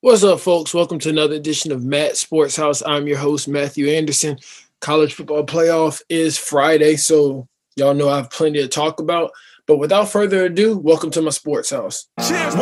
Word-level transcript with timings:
What's 0.00 0.22
up, 0.22 0.38
folks? 0.38 0.72
Welcome 0.72 1.00
to 1.00 1.08
another 1.08 1.34
edition 1.34 1.72
of 1.72 1.84
Matt 1.84 2.16
Sports 2.16 2.54
House. 2.54 2.84
I'm 2.86 3.08
your 3.08 3.18
host, 3.18 3.48
Matthew 3.48 3.88
Anderson. 3.88 4.38
College 4.80 5.12
football 5.12 5.44
playoff 5.44 6.00
is 6.08 6.38
Friday, 6.38 6.94
so 6.94 7.48
y'all 7.74 7.94
know 7.94 8.08
I 8.08 8.18
have 8.18 8.30
plenty 8.30 8.60
to 8.60 8.68
talk 8.68 9.00
about. 9.00 9.32
But 9.66 9.78
without 9.78 10.08
further 10.08 10.44
ado, 10.44 10.78
welcome 10.78 11.10
to 11.10 11.20
my 11.20 11.30
sports 11.30 11.70
house. 11.70 12.06
Cheers 12.28 12.54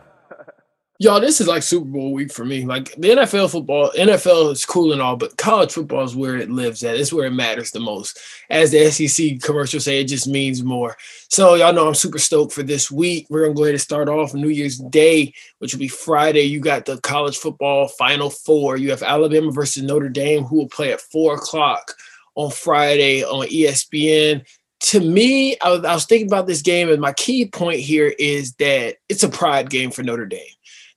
Y'all, 0.98 1.20
this 1.20 1.42
is 1.42 1.46
like 1.46 1.62
Super 1.62 1.84
Bowl 1.84 2.14
week 2.14 2.32
for 2.32 2.46
me. 2.46 2.64
Like 2.64 2.94
the 2.94 3.10
NFL 3.10 3.50
football, 3.50 3.90
NFL 3.98 4.52
is 4.52 4.64
cool 4.64 4.94
and 4.94 5.02
all, 5.02 5.14
but 5.14 5.36
college 5.36 5.72
football 5.72 6.04
is 6.04 6.16
where 6.16 6.38
it 6.38 6.50
lives 6.50 6.82
at. 6.84 6.96
It's 6.96 7.12
where 7.12 7.26
it 7.26 7.34
matters 7.34 7.70
the 7.70 7.80
most. 7.80 8.18
As 8.48 8.70
the 8.70 8.90
SEC 8.90 9.42
commercial 9.42 9.78
say, 9.78 10.00
it 10.00 10.04
just 10.04 10.26
means 10.26 10.62
more. 10.62 10.96
So 11.28 11.54
y'all 11.54 11.74
know 11.74 11.86
I'm 11.86 11.94
super 11.94 12.18
stoked 12.18 12.54
for 12.54 12.62
this 12.62 12.90
week. 12.90 13.26
We're 13.28 13.42
gonna 13.42 13.54
go 13.54 13.64
ahead 13.64 13.74
and 13.74 13.80
start 13.80 14.08
off 14.08 14.32
New 14.32 14.48
Year's 14.48 14.78
Day, 14.78 15.34
which 15.58 15.74
will 15.74 15.80
be 15.80 15.88
Friday. 15.88 16.44
You 16.44 16.60
got 16.60 16.86
the 16.86 16.98
college 17.02 17.36
football 17.36 17.88
Final 17.88 18.30
Four. 18.30 18.78
You 18.78 18.88
have 18.88 19.02
Alabama 19.02 19.50
versus 19.50 19.82
Notre 19.82 20.08
Dame, 20.08 20.44
who 20.44 20.56
will 20.56 20.68
play 20.68 20.94
at 20.94 21.02
four 21.02 21.34
o'clock 21.34 21.94
on 22.36 22.50
Friday 22.50 23.22
on 23.22 23.46
ESPN 23.48 24.46
to 24.80 25.00
me, 25.00 25.56
I 25.60 25.70
was, 25.70 25.84
I 25.84 25.94
was, 25.94 26.04
thinking 26.04 26.28
about 26.28 26.46
this 26.46 26.62
game, 26.62 26.88
and 26.90 27.00
my 27.00 27.12
key 27.12 27.46
point 27.46 27.80
here 27.80 28.14
is 28.18 28.54
that 28.54 28.96
it's 29.08 29.22
a 29.22 29.28
pride 29.28 29.70
game 29.70 29.90
for 29.90 30.02
Notre 30.02 30.26
Dame. 30.26 30.40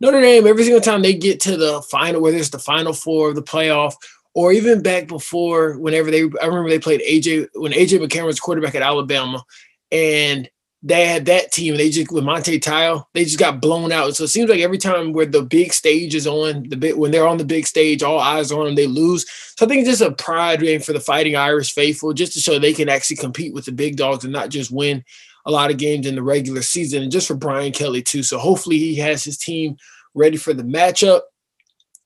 Notre 0.01 0.21
Dame, 0.21 0.47
every 0.47 0.63
single 0.63 0.81
time 0.81 1.01
they 1.01 1.13
get 1.13 1.39
to 1.41 1.57
the 1.57 1.81
final, 1.83 2.21
whether 2.21 2.37
it's 2.37 2.49
the 2.49 2.59
final 2.59 2.93
four 2.93 3.29
of 3.29 3.35
the 3.35 3.43
playoff, 3.43 3.95
or 4.33 4.51
even 4.51 4.81
back 4.81 5.07
before, 5.07 5.77
whenever 5.79 6.11
they, 6.11 6.21
I 6.41 6.45
remember 6.45 6.69
they 6.69 6.79
played 6.79 7.01
AJ 7.01 7.47
when 7.55 7.71
AJ 7.71 7.99
McCarron 7.99 8.25
was 8.25 8.39
quarterback 8.39 8.75
at 8.75 8.81
Alabama, 8.81 9.43
and 9.91 10.49
they 10.81 11.05
had 11.07 11.25
that 11.25 11.51
team. 11.51 11.75
They 11.75 11.89
just 11.89 12.11
with 12.11 12.23
Manti 12.23 12.59
Te'o, 12.59 13.03
they 13.13 13.25
just 13.25 13.39
got 13.39 13.61
blown 13.61 13.91
out. 13.91 14.15
So 14.15 14.23
it 14.23 14.29
seems 14.29 14.49
like 14.49 14.61
every 14.61 14.77
time 14.77 15.11
where 15.11 15.25
the 15.25 15.41
big 15.41 15.73
stage 15.73 16.15
is 16.15 16.25
on 16.25 16.69
the 16.69 16.77
bit 16.77 16.97
when 16.97 17.11
they're 17.11 17.27
on 17.27 17.37
the 17.37 17.45
big 17.45 17.67
stage, 17.67 18.01
all 18.01 18.19
eyes 18.19 18.51
on 18.51 18.65
them, 18.65 18.75
they 18.75 18.87
lose. 18.87 19.25
So 19.57 19.65
I 19.65 19.69
think 19.69 19.81
it's 19.81 19.99
just 19.99 20.09
a 20.09 20.15
pride 20.15 20.61
game 20.61 20.79
for 20.79 20.93
the 20.93 20.99
Fighting 20.99 21.35
Irish 21.35 21.73
faithful, 21.73 22.13
just 22.13 22.33
to 22.33 22.39
show 22.39 22.57
they 22.57 22.73
can 22.73 22.87
actually 22.87 23.17
compete 23.17 23.53
with 23.53 23.65
the 23.65 23.73
big 23.73 23.97
dogs 23.97 24.23
and 24.23 24.31
not 24.31 24.49
just 24.49 24.71
win 24.71 25.03
a 25.45 25.51
lot 25.51 25.71
of 25.71 25.77
games 25.77 26.05
in 26.05 26.15
the 26.15 26.23
regular 26.23 26.61
season, 26.61 27.01
and 27.03 27.11
just 27.11 27.27
for 27.27 27.35
Brian 27.35 27.71
Kelly 27.71 28.01
too. 28.01 28.23
So 28.23 28.37
hopefully 28.37 28.77
he 28.77 28.95
has 28.95 29.23
his 29.23 29.37
team 29.37 29.77
ready 30.13 30.37
for 30.37 30.53
the 30.53 30.63
matchup. 30.63 31.21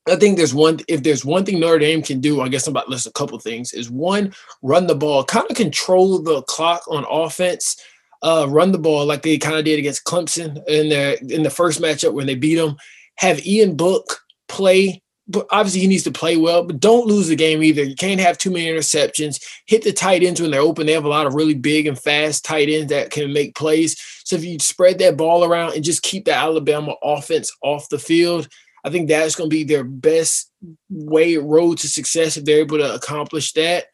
I 0.08 0.18
think 0.18 0.36
there's 0.36 0.54
one 0.54 0.80
if 0.88 1.04
there's 1.04 1.24
one 1.24 1.46
thing 1.46 1.60
Notre 1.60 1.80
Dame 1.80 2.02
can 2.02 2.20
do, 2.20 2.42
I 2.42 2.50
guess 2.50 2.68
I'm 2.68 2.74
about 2.74 2.86
to 2.86 2.92
list 2.92 3.08
a 3.08 3.12
couple 3.12 3.40
things, 3.40 3.72
is 3.72 3.90
one, 3.90 4.34
run 4.62 4.88
the 4.88 4.96
ball, 4.96 5.24
kind 5.24 5.50
of 5.50 5.56
control 5.56 6.20
the 6.20 6.42
clock 6.44 6.84
on 6.90 7.06
offense, 7.10 7.78
uh, 8.24 8.48
run 8.50 8.72
the 8.72 8.80
ball 8.80 9.06
like 9.06 9.22
they 9.22 9.38
kind 9.38 9.58
of 9.58 9.66
did 9.66 9.78
against 9.78 10.06
Clemson 10.06 10.66
in 10.68 10.90
their 10.90 11.18
in 11.30 11.44
the 11.44 11.50
first 11.50 11.82
matchup 11.82 12.14
when 12.14 12.26
they 12.26 12.36
beat 12.36 12.56
them. 12.56 12.78
Have 13.18 13.46
Ian 13.46 13.76
Book 13.76 14.22
play 14.48 15.04
but 15.28 15.48
obviously 15.52 15.82
he 15.82 15.88
needs 15.88 16.04
to 16.04 16.12
play 16.12 16.36
well, 16.36 16.64
but 16.64 16.80
don't 16.80 17.08
lose 17.08 17.28
the 17.28 17.36
game 17.36 17.64
either. 17.64 17.84
You 17.84 17.96
can't 17.96 18.20
have 18.20 18.38
too 18.38 18.52
many 18.52 18.66
interceptions. 18.66 19.42
Hit 19.68 19.84
the 19.84 19.94
tight 19.94 20.22
ends 20.22 20.42
when 20.42 20.52
they're 20.52 20.60
open. 20.60 20.86
They 20.86 20.92
have 20.94 21.06
a 21.06 21.10
lot 21.10 21.26
of 21.26 21.34
really 21.34 21.54
big 21.54 21.88
and 21.88 21.98
fast 21.98 22.44
tight 22.44 22.68
ends 22.68 22.92
that 22.92 23.10
can 23.10 23.32
make 23.32 23.56
plays. 23.56 24.00
So 24.26 24.36
if 24.36 24.44
you 24.44 24.60
spread 24.60 25.00
that 25.00 25.16
ball 25.18 25.44
around 25.46 25.74
and 25.74 25.84
just 25.84 26.04
keep 26.04 26.26
the 26.26 26.34
Alabama 26.34 26.96
offense 27.02 27.52
off 27.62 27.88
the 27.90 28.00
field, 28.00 28.50
I 28.84 28.90
think 28.90 29.08
that's 29.08 29.36
going 29.36 29.50
to 29.50 29.56
be 29.56 29.64
their 29.64 29.86
best 29.86 30.52
way 30.90 31.38
road 31.38 31.78
to 31.80 31.88
success 31.88 32.36
if 32.36 32.44
they're 32.44 32.60
able 32.60 32.80
to 32.80 32.94
accomplish 32.94 33.54
that. 33.54 33.86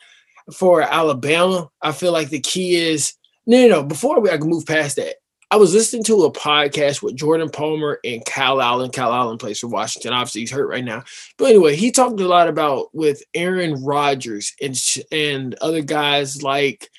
For 0.51 0.81
Alabama, 0.81 1.69
I 1.79 1.91
feel 1.91 2.11
like 2.11 2.29
the 2.29 2.39
key 2.39 2.75
is 2.75 3.13
no, 3.49 3.67
no, 3.67 3.67
no. 3.67 3.83
Before 3.83 4.19
we 4.19 4.29
I 4.29 4.37
can 4.37 4.47
move 4.47 4.67
past 4.67 4.97
that, 4.97 5.15
I 5.49 5.55
was 5.55 5.73
listening 5.73 6.03
to 6.03 6.25
a 6.25 6.31
podcast 6.31 7.01
with 7.01 7.15
Jordan 7.15 7.49
Palmer 7.49 7.99
and 8.05 8.23
Kyle 8.23 8.61
Allen. 8.61 8.91
Kyle 8.91 9.11
Allen 9.11 9.39
plays 9.39 9.57
for 9.57 9.67
Washington. 9.67 10.13
Obviously, 10.13 10.41
he's 10.41 10.51
hurt 10.51 10.69
right 10.69 10.83
now. 10.83 11.03
But 11.39 11.45
anyway, 11.45 11.75
he 11.75 11.91
talked 11.91 12.19
a 12.19 12.27
lot 12.27 12.47
about 12.47 12.93
with 12.93 13.23
Aaron 13.33 13.83
Rodgers 13.83 14.53
and 14.61 14.79
and 15.11 15.55
other 15.61 15.81
guys 15.81 16.43
like 16.43 16.91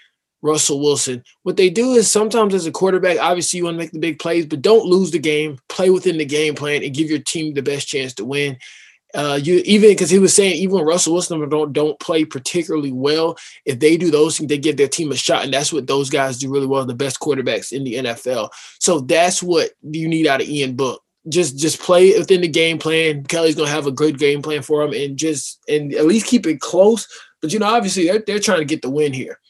Russell 0.43 0.81
Wilson. 0.81 1.23
What 1.45 1.57
they 1.57 1.71
do 1.71 1.93
is 1.93 2.11
sometimes 2.11 2.53
as 2.53 2.67
a 2.67 2.73
quarterback, 2.73 3.19
obviously 3.21 3.59
you 3.59 3.65
want 3.67 3.75
to 3.77 3.79
make 3.79 3.93
the 3.93 4.01
big 4.01 4.19
plays, 4.19 4.47
but 4.47 4.61
don't 4.61 4.87
lose 4.87 5.13
the 5.13 5.21
game. 5.21 5.57
Play 5.69 5.91
within 5.91 6.19
the 6.19 6.25
game 6.25 6.57
plan 6.57 6.83
and 6.83 6.93
give 6.93 7.09
your 7.09 7.21
team 7.21 7.55
the 7.55 7.63
best 7.63 7.87
chance 7.87 8.13
to 8.15 8.25
win. 8.25 8.59
Uh, 9.15 9.39
you 9.43 9.61
even 9.65 9.91
because 9.91 10.11
he 10.11 10.19
was 10.19 10.35
saying 10.35 10.55
even 10.55 10.77
when 10.77 10.85
Russell 10.85 11.15
Wilson 11.15 11.49
don't 11.49 11.73
don't 11.73 11.99
play 11.99 12.25
particularly 12.25 12.93
well, 12.93 13.37
if 13.65 13.79
they 13.79 13.97
do 13.97 14.11
those 14.11 14.39
things, 14.39 14.49
they 14.49 14.59
give 14.59 14.77
their 14.77 14.89
team 14.89 15.11
a 15.11 15.17
shot, 15.17 15.45
and 15.45 15.53
that's 15.53 15.73
what 15.73 15.87
those 15.87 16.11
guys 16.11 16.39
do 16.39 16.51
really 16.51 16.67
well. 16.67 16.85
The 16.85 16.95
best 16.95 17.19
quarterbacks 17.19 17.73
in 17.73 17.85
the 17.85 17.95
NFL. 17.95 18.51
So 18.79 19.01
that's 19.01 19.43
what 19.43 19.71
you 19.83 20.09
need 20.09 20.27
out 20.27 20.41
of 20.41 20.49
Ian 20.49 20.77
Book. 20.77 21.03
Just 21.29 21.59
just 21.59 21.81
play 21.81 22.17
within 22.17 22.41
the 22.41 22.49
game 22.49 22.79
plan. 22.79 23.25
Kelly's 23.25 23.57
gonna 23.57 23.69
have 23.69 23.87
a 23.87 23.93
good 23.93 24.19
game 24.19 24.43
plan 24.43 24.63
for 24.63 24.83
him, 24.83 24.93
and 24.93 25.17
just 25.17 25.61
and 25.69 25.93
at 25.95 26.07
least 26.07 26.27
keep 26.27 26.47
it 26.47 26.61
close. 26.61 27.09
But 27.43 27.53
you 27.53 27.59
know, 27.59 27.67
obviously 27.67 28.07
they're 28.07 28.23
they're 28.25 28.39
trying 28.39 28.61
to 28.61 28.65
get 28.65 28.83
the 28.83 28.91
win 28.91 29.13
here. 29.13 29.41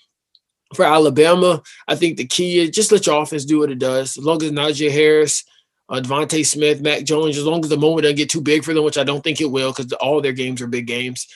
For 0.75 0.84
Alabama, 0.84 1.62
I 1.88 1.97
think 1.97 2.16
the 2.16 2.26
key 2.26 2.60
is 2.60 2.70
just 2.70 2.93
let 2.93 3.04
your 3.04 3.20
offense 3.20 3.44
do 3.44 3.59
what 3.59 3.72
it 3.72 3.81
does. 3.81 4.16
As 4.16 4.25
long 4.25 4.43
as 4.43 4.53
Najee 4.53 4.91
Harris 4.91 5.44
uh, 5.90 6.00
DeVonta 6.00 6.46
Smith, 6.46 6.80
Mac 6.80 7.04
Jones, 7.04 7.36
as 7.36 7.44
long 7.44 7.62
as 7.64 7.68
the 7.68 7.76
moment 7.76 8.04
doesn't 8.04 8.16
get 8.16 8.30
too 8.30 8.40
big 8.40 8.64
for 8.64 8.72
them, 8.72 8.84
which 8.84 8.98
I 8.98 9.04
don't 9.04 9.22
think 9.22 9.40
it 9.40 9.50
will, 9.50 9.72
because 9.72 9.92
all 9.94 10.20
their 10.20 10.32
games 10.32 10.62
are 10.62 10.68
big 10.68 10.86
games, 10.86 11.26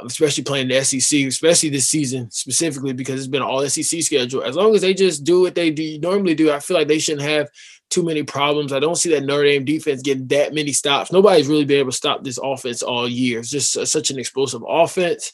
especially 0.00 0.44
playing 0.44 0.68
the 0.68 0.84
SEC, 0.84 1.20
especially 1.20 1.70
this 1.70 1.88
season 1.88 2.30
specifically 2.30 2.92
because 2.92 3.18
it's 3.18 3.26
been 3.26 3.40
an 3.40 3.48
all 3.48 3.66
SEC 3.66 4.02
schedule. 4.02 4.42
As 4.42 4.54
long 4.54 4.74
as 4.74 4.82
they 4.82 4.92
just 4.92 5.24
do 5.24 5.40
what 5.40 5.54
they 5.54 5.70
do, 5.70 5.98
normally 5.98 6.34
do, 6.34 6.52
I 6.52 6.60
feel 6.60 6.76
like 6.76 6.88
they 6.88 6.98
shouldn't 6.98 7.26
have 7.26 7.48
too 7.88 8.02
many 8.02 8.22
problems. 8.22 8.72
I 8.72 8.80
don't 8.80 8.96
see 8.96 9.10
that 9.10 9.24
Notre 9.24 9.44
Dame 9.44 9.64
defense 9.64 10.02
getting 10.02 10.26
that 10.28 10.54
many 10.54 10.72
stops. 10.72 11.10
Nobody's 11.10 11.48
really 11.48 11.64
been 11.64 11.80
able 11.80 11.90
to 11.90 11.96
stop 11.96 12.22
this 12.22 12.38
offense 12.42 12.82
all 12.82 13.08
year. 13.08 13.38
It's 13.38 13.50
just 13.50 13.76
a, 13.76 13.86
such 13.86 14.10
an 14.10 14.18
explosive 14.18 14.62
offense. 14.68 15.32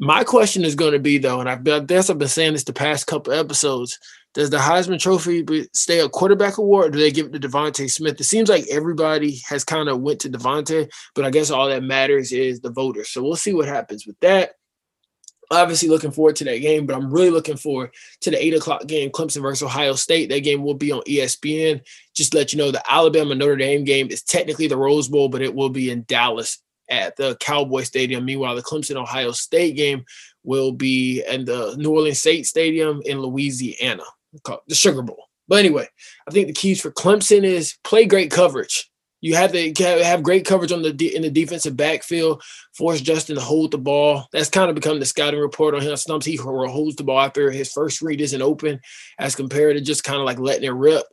My 0.00 0.24
question 0.24 0.64
is 0.64 0.74
going 0.74 0.92
to 0.92 0.98
be 0.98 1.18
though, 1.18 1.40
and 1.40 1.48
I 1.48 1.56
guess 1.80 2.10
I've 2.10 2.18
been 2.18 2.28
saying 2.28 2.54
this 2.54 2.64
the 2.64 2.72
past 2.72 3.06
couple 3.06 3.32
episodes 3.32 3.98
does 4.32 4.50
the 4.50 4.58
Heisman 4.58 5.00
Trophy 5.00 5.44
stay 5.74 6.00
a 6.00 6.08
quarterback 6.08 6.58
award, 6.58 6.88
or 6.88 6.90
do 6.90 6.98
they 6.98 7.10
give 7.10 7.26
it 7.26 7.32
to 7.32 7.48
DeVonta 7.48 7.90
Smith? 7.90 8.20
It 8.20 8.24
seems 8.24 8.48
like 8.48 8.64
everybody 8.70 9.40
has 9.48 9.64
kind 9.64 9.88
of 9.88 10.00
went 10.00 10.20
to 10.20 10.30
DeVonta, 10.30 10.88
but 11.14 11.24
I 11.24 11.30
guess 11.30 11.50
all 11.50 11.68
that 11.68 11.82
matters 11.82 12.30
is 12.30 12.60
the 12.60 12.70
voters. 12.70 13.10
So 13.10 13.22
we'll 13.22 13.36
see 13.36 13.54
what 13.54 13.66
happens 13.66 14.06
with 14.06 14.18
that. 14.20 14.52
Obviously, 15.52 15.88
looking 15.88 16.12
forward 16.12 16.36
to 16.36 16.44
that 16.44 16.58
game, 16.58 16.86
but 16.86 16.94
I'm 16.94 17.12
really 17.12 17.30
looking 17.30 17.56
forward 17.56 17.92
to 18.20 18.30
the 18.30 18.42
eight 18.42 18.54
o'clock 18.54 18.86
game, 18.86 19.10
Clemson 19.10 19.42
versus 19.42 19.64
Ohio 19.64 19.94
State. 19.94 20.28
That 20.28 20.44
game 20.44 20.62
will 20.62 20.74
be 20.74 20.92
on 20.92 21.02
ESPN. 21.08 21.80
Just 22.14 22.32
let 22.32 22.52
you 22.52 22.58
know, 22.58 22.70
the 22.70 22.82
Alabama 22.88 23.34
Notre 23.34 23.56
Dame 23.56 23.82
game 23.82 24.10
is 24.10 24.22
technically 24.22 24.68
the 24.68 24.76
Rose 24.76 25.08
Bowl, 25.08 25.28
but 25.28 25.42
it 25.42 25.52
will 25.52 25.70
be 25.70 25.90
in 25.90 26.04
Dallas 26.04 26.62
at 26.88 27.16
the 27.16 27.36
Cowboy 27.40 27.82
Stadium. 27.82 28.24
Meanwhile, 28.24 28.54
the 28.54 28.62
Clemson 28.62 28.94
Ohio 28.94 29.32
State 29.32 29.74
game 29.74 30.04
will 30.44 30.70
be 30.70 31.24
in 31.28 31.44
the 31.46 31.74
New 31.76 31.90
Orleans 31.90 32.20
State 32.20 32.46
Stadium 32.46 33.02
in 33.04 33.20
Louisiana 33.20 34.04
the 34.66 34.74
Sugar 34.74 35.02
Bowl. 35.02 35.24
But 35.48 35.58
anyway, 35.58 35.88
I 36.28 36.30
think 36.30 36.46
the 36.46 36.52
keys 36.52 36.80
for 36.80 36.90
Clemson 36.92 37.44
is 37.44 37.76
play 37.82 38.06
great 38.06 38.30
coverage. 38.30 38.90
You 39.20 39.34
have 39.34 39.52
to 39.52 39.72
have 40.02 40.22
great 40.22 40.46
coverage 40.46 40.72
on 40.72 40.82
the 40.82 41.14
in 41.14 41.22
the 41.22 41.30
defensive 41.30 41.76
backfield. 41.76 42.42
Force 42.74 43.00
Justin 43.00 43.36
to 43.36 43.42
hold 43.42 43.70
the 43.70 43.78
ball. 43.78 44.26
That's 44.32 44.48
kind 44.48 44.70
of 44.70 44.74
become 44.74 44.98
the 44.98 45.04
scouting 45.04 45.40
report 45.40 45.74
on 45.74 45.82
him. 45.82 45.94
Sometimes 45.96 46.24
he 46.24 46.36
holds 46.36 46.96
the 46.96 47.04
ball 47.04 47.20
after 47.20 47.50
his 47.50 47.70
first 47.70 48.00
read 48.00 48.20
isn't 48.20 48.40
open, 48.40 48.80
as 49.18 49.36
compared 49.36 49.76
to 49.76 49.82
just 49.82 50.04
kind 50.04 50.20
of 50.20 50.24
like 50.24 50.38
letting 50.38 50.64
it 50.64 50.70
rip. 50.70 51.04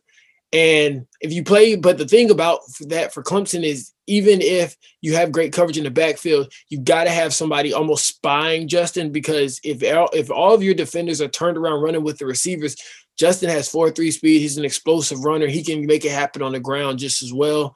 And 0.54 1.06
if 1.20 1.34
you 1.34 1.44
play, 1.44 1.76
but 1.76 1.98
the 1.98 2.08
thing 2.08 2.32
about 2.32 2.62
that 2.88 3.14
for 3.14 3.22
Clemson 3.22 3.64
is 3.64 3.92
even 4.06 4.42
if 4.42 4.78
you 5.02 5.14
have 5.16 5.34
great 5.34 5.52
coverage 5.52 5.78
in 5.78 5.84
the 5.84 5.92
backfield, 5.92 6.54
you 6.70 6.80
got 6.80 7.04
to 7.04 7.10
have 7.10 7.34
somebody 7.34 7.74
almost 7.74 8.08
spying 8.08 8.70
Justin 8.70 9.12
because 9.12 9.60
if 9.66 9.80
if 9.84 10.32
all 10.32 10.54
of 10.54 10.64
your 10.64 10.74
defenders 10.74 11.22
are 11.22 11.28
turned 11.28 11.58
around 11.58 11.82
running 11.82 12.04
with 12.04 12.18
the 12.18 12.26
receivers, 12.26 12.78
Justin 13.18 13.50
has 13.50 13.68
four 13.68 13.90
three 13.90 14.12
speed. 14.12 14.40
He's 14.40 14.58
an 14.58 14.66
explosive 14.66 15.24
runner. 15.24 15.48
He 15.48 15.64
can 15.64 15.86
make 15.86 16.06
it 16.06 16.12
happen 16.12 16.42
on 16.42 16.52
the 16.52 16.60
ground 16.60 17.00
just 17.00 17.24
as 17.24 17.34
well. 17.34 17.76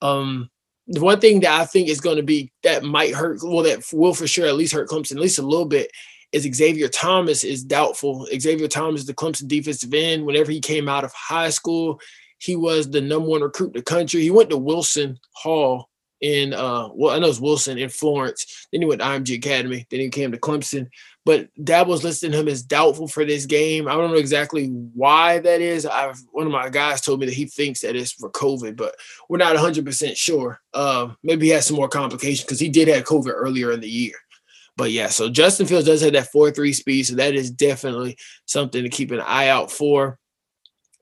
Um, 0.00 0.50
the 0.88 1.00
one 1.00 1.20
thing 1.20 1.40
that 1.40 1.60
I 1.60 1.64
think 1.64 1.88
is 1.88 2.00
going 2.00 2.16
to 2.16 2.22
be 2.22 2.52
that 2.64 2.82
might 2.82 3.14
hurt, 3.14 3.38
well, 3.42 3.62
that 3.62 3.84
will 3.92 4.14
for 4.14 4.26
sure 4.26 4.46
at 4.46 4.56
least 4.56 4.72
hurt 4.72 4.88
Clemson 4.88 5.12
at 5.12 5.20
least 5.20 5.38
a 5.38 5.42
little 5.42 5.66
bit, 5.66 5.90
is 6.32 6.42
Xavier 6.42 6.88
Thomas 6.88 7.44
is 7.44 7.62
doubtful. 7.62 8.26
Xavier 8.36 8.66
Thomas, 8.66 9.02
is 9.02 9.06
the 9.06 9.14
Clemson 9.14 9.46
defensive 9.46 9.94
end, 9.94 10.26
whenever 10.26 10.50
he 10.50 10.60
came 10.60 10.88
out 10.88 11.04
of 11.04 11.12
high 11.12 11.50
school, 11.50 12.00
he 12.38 12.56
was 12.56 12.90
the 12.90 13.00
number 13.00 13.28
one 13.28 13.42
recruit 13.42 13.68
in 13.68 13.74
the 13.74 13.82
country. 13.82 14.22
He 14.22 14.30
went 14.30 14.50
to 14.50 14.56
Wilson 14.56 15.18
Hall 15.32 15.88
in 16.20 16.54
uh 16.54 16.88
well 16.94 17.14
I 17.14 17.18
know 17.18 17.28
it's 17.28 17.40
Wilson 17.40 17.78
in 17.78 17.88
Florence. 17.88 18.66
Then 18.72 18.80
he 18.80 18.86
went 18.86 19.00
to 19.00 19.06
IMG 19.06 19.36
Academy. 19.36 19.86
Then 19.90 20.00
he 20.00 20.08
came 20.08 20.32
to 20.32 20.38
Clemson. 20.38 20.88
But 21.24 21.48
Dabo's 21.56 22.02
listing 22.02 22.32
him 22.32 22.48
as 22.48 22.62
doubtful 22.62 23.06
for 23.06 23.24
this 23.24 23.46
game. 23.46 23.86
I 23.86 23.94
don't 23.94 24.10
know 24.10 24.16
exactly 24.16 24.66
why 24.66 25.38
that 25.38 25.60
is. 25.60 25.86
I've 25.86 26.20
one 26.32 26.46
of 26.46 26.52
my 26.52 26.68
guys 26.68 27.00
told 27.00 27.20
me 27.20 27.26
that 27.26 27.34
he 27.34 27.46
thinks 27.46 27.80
that 27.80 27.94
it's 27.94 28.12
for 28.12 28.30
COVID, 28.30 28.76
but 28.76 28.96
we're 29.28 29.38
not 29.38 29.54
100 29.54 29.84
percent 29.84 30.16
sure. 30.16 30.60
Uh, 30.74 31.10
maybe 31.22 31.46
he 31.46 31.52
has 31.52 31.66
some 31.66 31.76
more 31.76 31.88
complications 31.88 32.44
because 32.44 32.58
he 32.58 32.68
did 32.68 32.88
have 32.88 33.04
COVID 33.04 33.32
earlier 33.32 33.70
in 33.70 33.80
the 33.80 33.88
year. 33.88 34.14
But 34.76 34.90
yeah, 34.90 35.08
so 35.08 35.28
Justin 35.28 35.66
Fields 35.66 35.86
does 35.86 36.00
have 36.00 36.14
that 36.14 36.32
4-3 36.34 36.74
speed, 36.74 37.02
so 37.04 37.14
that 37.16 37.34
is 37.34 37.50
definitely 37.50 38.16
something 38.46 38.82
to 38.82 38.88
keep 38.88 39.10
an 39.10 39.20
eye 39.20 39.48
out 39.48 39.70
for. 39.70 40.18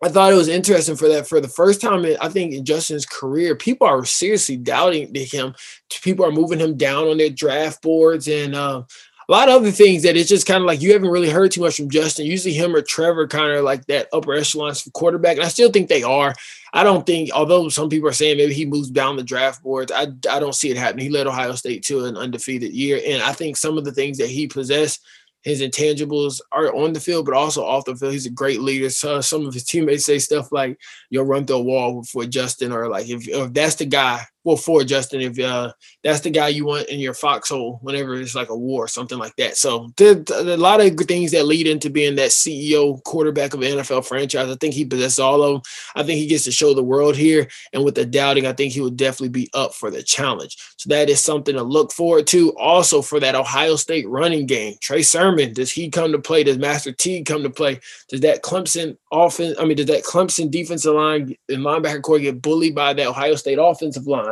I 0.03 0.09
thought 0.09 0.33
it 0.33 0.37
was 0.37 0.49
interesting 0.49 0.97
for 0.97 1.09
that 1.09 1.29
for 1.29 1.41
the 1.41 1.49
first 1.49 1.81
time 1.81 2.07
in, 2.07 2.17
I 2.23 2.31
think 2.31 2.55
in 2.55 2.65
Justin's 2.65 3.05
career, 3.05 3.55
people 3.55 3.87
are 3.87 4.05
seriously 4.07 4.57
doubting 4.57 5.15
him. 5.15 5.55
People 6.03 6.25
are 6.25 6.33
moving 6.33 6.59
him 6.59 6.77
down 6.79 7.07
on 7.07 7.19
their 7.19 7.29
draft 7.29 7.83
boards 7.83 8.27
and 8.27 8.55
uh, 8.55 8.85
a 9.31 9.33
lot 9.33 9.49
of 9.49 9.55
other 9.55 9.71
things 9.71 10.03
that 10.03 10.17
it's 10.17 10.29
just 10.29 10.45
kind 10.45 10.61
of 10.61 10.67
like 10.67 10.83
you 10.83 10.93
haven't 10.93 11.09
really 11.09 11.31
heard 11.31 11.53
too 11.53 11.61
much 11.61 11.77
from 11.77 11.89
Justin. 11.89 12.27
Usually 12.27 12.53
him 12.53 12.75
or 12.75 12.83
Trevor 12.83 13.29
kind 13.29 13.53
of 13.53 13.63
like 13.63 13.87
that 13.87 14.09
upper 14.13 14.35
echelons 14.35 14.81
for 14.81 14.91
quarterback. 14.91 15.37
And 15.37 15.47
I 15.47 15.49
still 15.49 15.71
think 15.71 15.89
they 15.89 16.03
are. 16.03 16.35
I 16.73 16.83
don't 16.83 17.07
think, 17.07 17.31
although 17.33 17.69
some 17.69 17.89
people 17.89 18.09
are 18.09 18.13
saying 18.13 18.39
maybe 18.39 18.55
he 18.55 18.67
moves 18.67 18.91
down 18.91 19.17
the 19.17 19.23
draft 19.23 19.63
boards, 19.63 19.93
I, 19.93 20.09
I 20.29 20.41
don't 20.41 20.55
see 20.55 20.71
it 20.71 20.77
happening. 20.77 21.05
He 21.05 21.13
led 21.13 21.29
Ohio 21.29 21.55
State 21.55 21.85
to 21.85 22.07
an 22.07 22.17
undefeated 22.17 22.73
year. 22.73 23.01
And 23.07 23.23
I 23.23 23.33
think 23.33 23.57
some 23.57 23.79
of 23.79 23.85
the 23.85 23.93
things 23.93 24.19
that 24.19 24.29
he 24.29 24.49
possessed 24.49 25.01
his 25.43 25.63
intangibles 25.63 26.41
are 26.51 26.75
on 26.75 26.93
the 26.93 27.01
field, 27.01 27.25
but 27.25 27.35
also 27.35 27.65
off 27.65 27.85
the 27.85 27.95
field. 27.95 28.13
He's 28.13 28.27
a 28.27 28.31
great 28.31 28.61
leader. 28.61 28.91
So 28.91 29.21
some 29.21 29.47
of 29.47 29.55
his 29.55 29.65
teammates 29.65 30.05
say 30.05 30.19
stuff 30.19 30.53
like, 30.53 30.79
"You'll 31.09 31.25
run 31.25 31.47
through 31.47 31.57
a 31.57 31.63
wall 31.63 32.03
for 32.03 32.27
Justin," 32.27 32.73
or 32.73 32.89
like, 32.89 33.09
"If, 33.09 33.27
if 33.27 33.53
that's 33.55 33.77
the 33.77 33.87
guy, 33.87 34.27
well, 34.45 34.57
for 34.57 34.85
Justin, 34.85 35.21
if 35.21 35.39
uh, 35.39 35.73
that's 36.03 36.21
the 36.21 36.31
guy 36.31 36.49
you 36.49 36.65
want 36.65 36.89
in 36.89 36.99
your 36.99 37.15
foxhole 37.15 37.79
whenever 37.83 38.15
it's 38.15 38.35
like 38.35 38.49
a 38.49 38.57
war, 38.57 38.85
or 38.85 38.89
something 38.89 39.19
like 39.19 39.37
that." 39.37 39.57
So 39.57 39.93
there's 39.97 40.31
a 40.31 40.57
lot 40.57 40.81
of 40.81 40.97
things 41.01 41.33
that 41.33 41.47
lead 41.47 41.67
into 41.67 41.91
being 41.91 42.17
that 42.17 42.31
CEO 42.31 43.03
quarterback 43.05 43.53
of 43.53 43.61
an 43.63 43.79
NFL 43.79 44.07
franchise. 44.07 44.51
I 44.51 44.57
think 44.57 44.75
he 44.75 44.85
possesses 44.85 45.19
all 45.19 45.43
of 45.43 45.53
them. 45.53 45.63
I 45.95 46.03
think 46.03 46.19
he 46.19 46.27
gets 46.27 46.45
to 46.45 46.53
show 46.53 46.73
the 46.73 46.83
world 46.83 47.17
here, 47.17 47.49
and 47.73 47.85
with 47.85 47.95
the 47.95 48.07
doubting, 48.07 48.47
I 48.47 48.53
think 48.53 48.73
he 48.73 48.81
would 48.81 48.97
definitely 48.97 49.29
be 49.29 49.51
up 49.53 49.75
for 49.75 49.91
the 49.91 50.03
challenge. 50.03 50.57
So 50.77 50.89
that 50.89 51.11
is 51.11 51.21
something 51.21 51.55
to 51.55 51.63
look 51.63 51.93
forward 51.93 52.27
to. 52.29 52.57
Also 52.57 53.03
for 53.03 53.21
that 53.21 53.35
Ohio 53.35 53.77
State 53.77 54.09
running 54.09 54.47
game, 54.47 54.75
Trey 54.81 55.03
Sermon, 55.03 55.53
does 55.53 55.71
he 55.71 55.91
come 55.91 56.13
to 56.13 56.19
play? 56.19 56.45
Does 56.45 56.59
Master 56.59 56.93
Teague 56.93 57.27
come 57.27 57.43
to 57.43 57.51
play? 57.51 57.81
Does 58.09 58.21
that 58.21 58.43
Clemson 58.43 58.97
offense? 59.13 59.57
I 59.59 59.65
mean, 59.65 59.77
does 59.77 59.87
that 59.87 60.05
Clemson 60.05 60.51
defensive 60.51 60.95
line 60.95 61.37
and 61.49 61.65
linebacker 61.65 62.03
core 62.03 62.19
get 62.19 62.41
bullied 62.41 62.75
by 62.75 62.95
that 62.95 63.07
Ohio 63.07 63.35
State 63.35 63.59
offensive 63.61 64.07
line? 64.07 64.30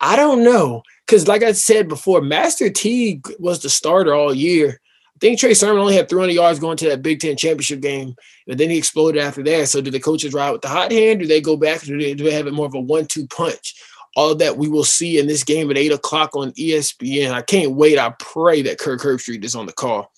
I 0.00 0.16
don't 0.16 0.44
know. 0.44 0.82
Because, 1.06 1.26
like 1.26 1.42
I 1.42 1.52
said 1.52 1.88
before, 1.88 2.20
Master 2.20 2.70
Teague 2.70 3.26
was 3.38 3.60
the 3.60 3.70
starter 3.70 4.14
all 4.14 4.34
year. 4.34 4.80
I 5.16 5.18
think 5.20 5.38
Trey 5.38 5.54
Sermon 5.54 5.80
only 5.80 5.96
had 5.96 6.08
300 6.08 6.32
yards 6.32 6.60
going 6.60 6.76
to 6.76 6.88
that 6.90 7.02
Big 7.02 7.20
Ten 7.20 7.36
championship 7.36 7.80
game, 7.80 8.14
and 8.46 8.60
then 8.60 8.70
he 8.70 8.78
exploded 8.78 9.20
after 9.20 9.42
that. 9.42 9.68
So, 9.68 9.80
do 9.80 9.90
the 9.90 9.98
coaches 9.98 10.34
ride 10.34 10.50
with 10.50 10.62
the 10.62 10.68
hot 10.68 10.92
hand? 10.92 11.20
Do 11.20 11.26
they 11.26 11.40
go 11.40 11.56
back? 11.56 11.80
Do 11.80 11.98
they, 11.98 12.14
do 12.14 12.24
they 12.24 12.34
have 12.34 12.46
it 12.46 12.52
more 12.52 12.66
of 12.66 12.74
a 12.74 12.80
one 12.80 13.06
two 13.06 13.26
punch? 13.26 13.74
All 14.16 14.34
that 14.34 14.56
we 14.56 14.68
will 14.68 14.84
see 14.84 15.18
in 15.18 15.26
this 15.26 15.44
game 15.44 15.70
at 15.70 15.78
8 15.78 15.92
o'clock 15.92 16.34
on 16.34 16.50
ESPN. 16.52 17.30
I 17.30 17.42
can't 17.42 17.72
wait. 17.72 17.98
I 17.98 18.14
pray 18.18 18.62
that 18.62 18.78
Kirk 18.78 19.00
Herbstreit 19.00 19.44
is 19.44 19.54
on 19.54 19.66
the 19.66 19.72
call. 19.72 20.10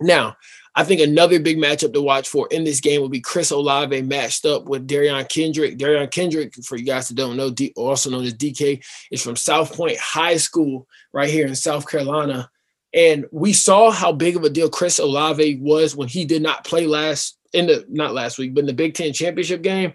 Now, 0.00 0.34
I 0.74 0.84
think 0.84 1.00
another 1.00 1.38
big 1.38 1.58
matchup 1.58 1.92
to 1.92 2.00
watch 2.00 2.28
for 2.28 2.48
in 2.50 2.64
this 2.64 2.80
game 2.80 3.02
will 3.02 3.10
be 3.10 3.20
Chris 3.20 3.50
Olave 3.50 4.00
matched 4.02 4.46
up 4.46 4.64
with 4.64 4.88
Derion 4.88 5.28
Kendrick. 5.28 5.76
Derion 5.76 6.10
Kendrick, 6.10 6.54
for 6.64 6.76
you 6.76 6.84
guys 6.84 7.08
that 7.08 7.14
don't 7.14 7.36
know, 7.36 7.54
also 7.76 8.08
known 8.08 8.24
as 8.24 8.34
DK, 8.34 8.82
is 9.10 9.22
from 9.22 9.36
South 9.36 9.76
Pointe 9.76 9.98
High 9.98 10.38
School 10.38 10.86
right 11.12 11.28
here 11.28 11.46
in 11.46 11.54
South 11.54 11.86
Carolina. 11.86 12.50
And 12.94 13.26
we 13.32 13.52
saw 13.52 13.90
how 13.90 14.12
big 14.12 14.36
of 14.36 14.44
a 14.44 14.50
deal 14.50 14.70
Chris 14.70 14.98
Olave 14.98 15.58
was 15.60 15.94
when 15.94 16.08
he 16.08 16.24
did 16.24 16.42
not 16.42 16.64
play 16.64 16.86
last 16.86 17.38
in 17.52 17.66
the 17.66 17.84
not 17.88 18.14
last 18.14 18.38
week, 18.38 18.54
but 18.54 18.60
in 18.60 18.66
the 18.66 18.72
Big 18.72 18.94
Ten 18.94 19.12
championship 19.12 19.62
game. 19.62 19.94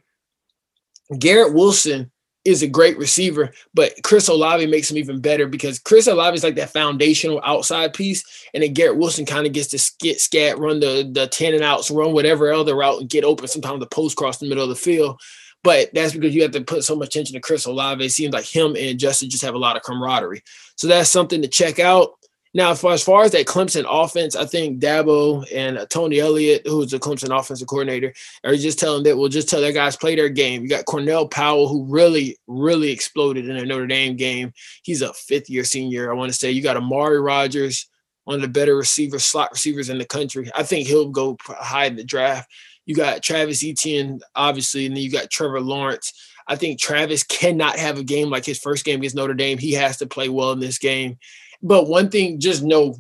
Garrett 1.18 1.54
Wilson 1.54 2.12
is 2.48 2.64
a 2.64 2.68
great 2.68 2.98
receiver, 2.98 3.52
but 3.74 3.92
Chris 4.04 4.30
Olave 4.30 4.66
makes 4.68 4.90
him 4.90 4.98
even 4.98 5.20
better 5.20 5.48
because 5.48 5.80
Chris 5.80 6.08
Olave 6.08 6.38
is 6.38 6.46
like 6.46 6.56
that 6.56 6.72
foundational 6.72 7.42
outside 7.44 7.94
piece, 7.94 8.24
and 8.54 8.64
then 8.64 8.72
Garrett 8.72 8.98
Wilson 8.98 9.26
kind 9.26 9.46
of 9.46 9.52
gets 9.52 9.68
to 9.68 9.78
skit, 9.78 10.22
scat, 10.22 10.58
run 10.58 10.80
the 10.80 11.10
the 11.12 11.28
ten 11.28 11.54
and 11.54 11.64
outs, 11.64 11.92
run 11.92 12.14
whatever 12.14 12.52
other 12.54 12.74
route, 12.74 13.02
and 13.02 13.10
get 13.10 13.26
open. 13.26 13.50
Sometimes 13.50 13.82
the 13.82 13.86
post 13.88 14.16
cross 14.16 14.38
the 14.38 14.48
middle 14.48 14.64
of 14.64 14.70
the 14.70 14.76
field, 14.76 15.20
but 15.62 15.90
that's 15.94 16.14
because 16.14 16.34
you 16.34 16.42
have 16.42 16.52
to 16.52 16.62
put 16.62 16.86
so 16.86 16.96
much 16.96 17.10
attention 17.10 17.34
to 17.34 17.42
Chris 17.42 17.66
Olave. 17.66 18.04
It 18.04 18.12
seems 18.12 18.34
like 18.34 18.46
him 18.46 18.78
and 18.78 18.98
Justin 18.98 19.30
just 19.30 19.44
have 19.44 19.56
a 19.56 19.60
lot 19.60 19.76
of 19.76 19.84
camaraderie, 19.84 20.42
so 20.78 20.88
that's 20.88 21.10
something 21.10 21.42
to 21.42 21.50
check 21.50 21.80
out. 21.80 22.12
Now, 22.54 22.74
for 22.74 22.92
as 22.92 23.04
far 23.04 23.24
as 23.24 23.32
that 23.32 23.46
Clemson 23.46 23.86
offense, 23.88 24.36
I 24.36 24.46
think 24.46 24.82
Dabo 24.82 25.46
and 25.54 25.86
Tony 25.90 26.20
Elliott, 26.20 26.66
who's 26.66 26.92
the 26.92 27.00
Clemson 27.00 27.38
offensive 27.38 27.68
coordinator, 27.68 28.14
are 28.44 28.56
just 28.56 28.80
telling 28.80 29.04
that 29.04 29.18
we'll 29.18 29.30
just 29.30 29.50
tell 29.50 29.62
their 29.62 29.72
guys 29.72 29.96
play 29.96 30.16
their 30.16 30.30
game. 30.30 30.64
You 30.64 30.70
got 30.70 30.86
Cornell 30.86 31.28
Powell, 31.28 31.68
who 31.68 31.86
really, 31.86 32.38
really 32.48 32.92
exploded 32.92 33.50
in 33.50 33.58
a 33.58 33.66
Notre 33.66 33.88
Dame 33.88 34.16
game. 34.16 34.54
He's 34.84 35.02
a 35.02 35.14
fifth 35.14 35.50
year 35.50 35.64
senior, 35.64 36.12
I 36.12 36.16
want 36.16 36.32
to 36.32 36.38
say. 36.38 36.52
You 36.52 36.64
got 36.64 36.78
Amari 36.78 37.20
Rogers, 37.20 37.88
one 38.24 38.36
of 38.36 38.42
the 38.42 38.48
better 38.48 38.76
receivers, 38.76 39.26
slot 39.26 39.52
receivers 39.52 39.90
in 39.90 39.98
the 39.98 40.06
country. 40.06 40.50
I 40.56 40.64
think 40.64 40.88
he'll 40.88 41.10
go 41.10 41.38
high 41.48 41.86
in 41.86 41.96
the 41.96 42.04
draft. 42.04 42.50
You 42.86 42.96
got 42.96 43.22
Travis 43.22 43.64
Etienne, 43.64 44.22
obviously, 44.34 44.86
and 44.86 44.96
then 44.96 45.04
you 45.04 45.12
got 45.12 45.30
Trevor 45.30 45.62
Lawrence. 45.62 46.14
I 46.48 46.56
think 46.56 46.80
Travis 46.80 47.24
cannot 47.24 47.78
have 47.78 47.98
a 47.98 48.04
game 48.04 48.30
like 48.30 48.46
his 48.46 48.60
first 48.60 48.86
game 48.86 49.00
against 49.00 49.16
Notre 49.16 49.34
Dame. 49.34 49.58
He 49.58 49.74
has 49.74 49.98
to 49.98 50.08
play 50.08 50.30
well 50.30 50.54
in 50.54 50.60
this 50.60 50.78
game. 50.78 51.18
But 51.62 51.88
one 51.88 52.10
thing, 52.10 52.40
just 52.40 52.64
know 52.64 52.96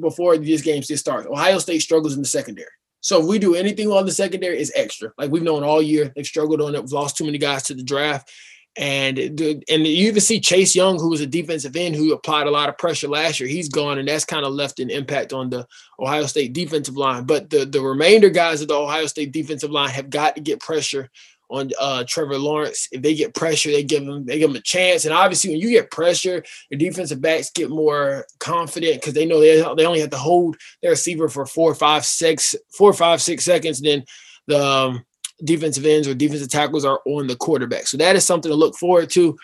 before 0.00 0.36
these 0.36 0.62
games 0.62 0.88
just 0.88 1.04
start, 1.04 1.26
Ohio 1.26 1.58
State 1.58 1.80
struggles 1.80 2.14
in 2.14 2.22
the 2.22 2.28
secondary. 2.28 2.68
So 3.00 3.20
if 3.20 3.26
we 3.26 3.38
do 3.38 3.54
anything 3.54 3.90
on 3.90 4.04
the 4.04 4.12
secondary, 4.12 4.58
it's 4.58 4.72
extra. 4.74 5.12
Like 5.16 5.30
we've 5.30 5.42
known 5.42 5.62
all 5.62 5.80
year, 5.80 6.12
they've 6.14 6.26
struggled 6.26 6.60
on 6.60 6.74
it. 6.74 6.82
We've 6.82 6.92
lost 6.92 7.16
too 7.16 7.24
many 7.24 7.38
guys 7.38 7.62
to 7.64 7.74
the 7.74 7.82
draft. 7.82 8.30
And 8.76 9.18
and 9.18 9.86
you 9.86 10.08
even 10.08 10.20
see 10.20 10.38
Chase 10.38 10.76
Young, 10.76 10.98
who 10.98 11.10
was 11.10 11.20
a 11.20 11.26
defensive 11.26 11.74
end 11.74 11.96
who 11.96 12.12
applied 12.12 12.46
a 12.46 12.52
lot 12.52 12.68
of 12.68 12.78
pressure 12.78 13.08
last 13.08 13.40
year. 13.40 13.48
He's 13.48 13.68
gone, 13.68 13.98
and 13.98 14.06
that's 14.06 14.24
kind 14.24 14.46
of 14.46 14.52
left 14.52 14.78
an 14.78 14.90
impact 14.90 15.32
on 15.32 15.50
the 15.50 15.66
Ohio 15.98 16.26
State 16.26 16.52
defensive 16.52 16.96
line. 16.96 17.24
But 17.24 17.50
the 17.50 17.64
the 17.64 17.80
remainder 17.80 18.30
guys 18.30 18.62
of 18.62 18.68
the 18.68 18.78
Ohio 18.78 19.06
State 19.06 19.32
defensive 19.32 19.72
line 19.72 19.90
have 19.90 20.08
got 20.08 20.36
to 20.36 20.40
get 20.40 20.60
pressure 20.60 21.10
on 21.50 21.70
uh, 21.80 22.04
Trevor 22.06 22.38
Lawrence. 22.38 22.88
If 22.92 23.02
they 23.02 23.14
get 23.14 23.34
pressure, 23.34 23.70
they 23.70 23.82
give 23.82 24.04
them 24.04 24.24
they 24.24 24.38
give 24.38 24.50
him 24.50 24.56
a 24.56 24.60
chance. 24.60 25.04
And 25.04 25.12
obviously, 25.12 25.50
when 25.50 25.60
you 25.60 25.70
get 25.70 25.90
pressure, 25.90 26.42
your 26.70 26.78
defensive 26.78 27.20
backs 27.20 27.50
get 27.50 27.68
more 27.68 28.26
confident 28.38 29.00
because 29.00 29.14
they 29.14 29.26
know 29.26 29.40
they, 29.40 29.60
they 29.76 29.86
only 29.86 30.00
have 30.00 30.10
to 30.10 30.16
hold 30.16 30.56
their 30.80 30.92
receiver 30.92 31.28
for 31.28 31.44
four, 31.44 31.74
five, 31.74 32.04
six, 32.04 32.54
four, 32.70 32.92
five, 32.92 33.20
six 33.20 33.44
seconds. 33.44 33.80
Then 33.80 34.04
the 34.46 34.64
um, 34.64 35.04
defensive 35.44 35.84
ends 35.84 36.06
or 36.08 36.14
defensive 36.14 36.48
tackles 36.48 36.84
are 36.84 37.00
on 37.04 37.26
the 37.26 37.36
quarterback. 37.36 37.86
So 37.86 37.96
that 37.98 38.16
is 38.16 38.24
something 38.24 38.50
to 38.50 38.56
look 38.56 38.76
forward 38.76 39.10
to. 39.10 39.36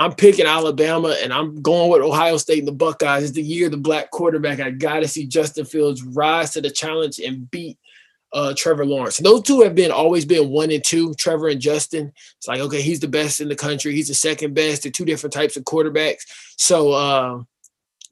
I'm 0.00 0.14
picking 0.14 0.46
Alabama 0.46 1.16
and 1.20 1.32
I'm 1.32 1.60
going 1.60 1.90
with 1.90 2.02
Ohio 2.02 2.36
State 2.36 2.60
and 2.60 2.68
the 2.68 2.72
Buckeyes. 2.72 3.24
It's 3.24 3.32
the 3.32 3.42
year 3.42 3.68
the 3.68 3.76
black 3.76 4.12
quarterback. 4.12 4.60
I 4.60 4.70
got 4.70 5.00
to 5.00 5.08
see 5.08 5.26
Justin 5.26 5.64
Fields 5.64 6.04
rise 6.04 6.52
to 6.52 6.60
the 6.60 6.70
challenge 6.70 7.18
and 7.18 7.50
beat 7.50 7.78
uh, 8.32 8.54
Trevor 8.56 8.84
Lawrence. 8.84 9.18
Those 9.18 9.42
two 9.42 9.62
have 9.62 9.74
been 9.74 9.90
always 9.90 10.24
been 10.24 10.50
one 10.50 10.70
and 10.70 10.84
two. 10.84 11.14
Trevor 11.14 11.48
and 11.48 11.60
Justin. 11.60 12.12
It's 12.36 12.48
like 12.48 12.60
okay, 12.60 12.82
he's 12.82 13.00
the 13.00 13.08
best 13.08 13.40
in 13.40 13.48
the 13.48 13.56
country. 13.56 13.94
He's 13.94 14.08
the 14.08 14.14
second 14.14 14.54
best. 14.54 14.82
They're 14.82 14.92
two 14.92 15.04
different 15.04 15.32
types 15.32 15.56
of 15.56 15.64
quarterbacks. 15.64 16.22
So 16.56 16.92
uh, 16.92 17.42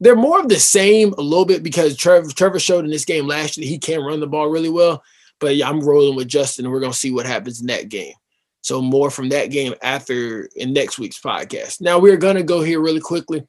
they're 0.00 0.16
more 0.16 0.40
of 0.40 0.49
the 0.49 0.58
same 0.58 1.12
a 1.14 1.23
little 1.23 1.44
bit 1.44 1.62
because 1.62 1.96
Trevor 1.96 2.30
Trevor 2.30 2.58
showed 2.58 2.85
in 2.85 2.90
this 2.90 3.04
game 3.04 3.26
last 3.26 3.56
year 3.56 3.68
he 3.68 3.78
can't 3.78 4.04
run 4.04 4.20
the 4.20 4.26
ball 4.26 4.49
really 4.49 4.70
well. 4.70 5.02
But 5.38 5.56
yeah, 5.56 5.68
I'm 5.68 5.80
rolling 5.80 6.16
with 6.16 6.28
Justin, 6.28 6.64
and 6.64 6.73
we're 6.73 6.80
gonna 6.80 6.92
see 6.92 7.12
what 7.12 7.26
happens 7.26 7.61
in 7.61 7.66
that 7.66 7.88
game. 7.88 8.14
So 8.62 8.80
more 8.80 9.11
from 9.11 9.28
that 9.28 9.50
game 9.50 9.75
after 9.82 10.49
in 10.56 10.73
next 10.73 10.99
week's 10.99 11.20
podcast. 11.20 11.80
Now 11.80 11.99
we're 11.99 12.16
gonna 12.16 12.42
go 12.42 12.62
here 12.62 12.80
really 12.80 13.00
quickly 13.00 13.46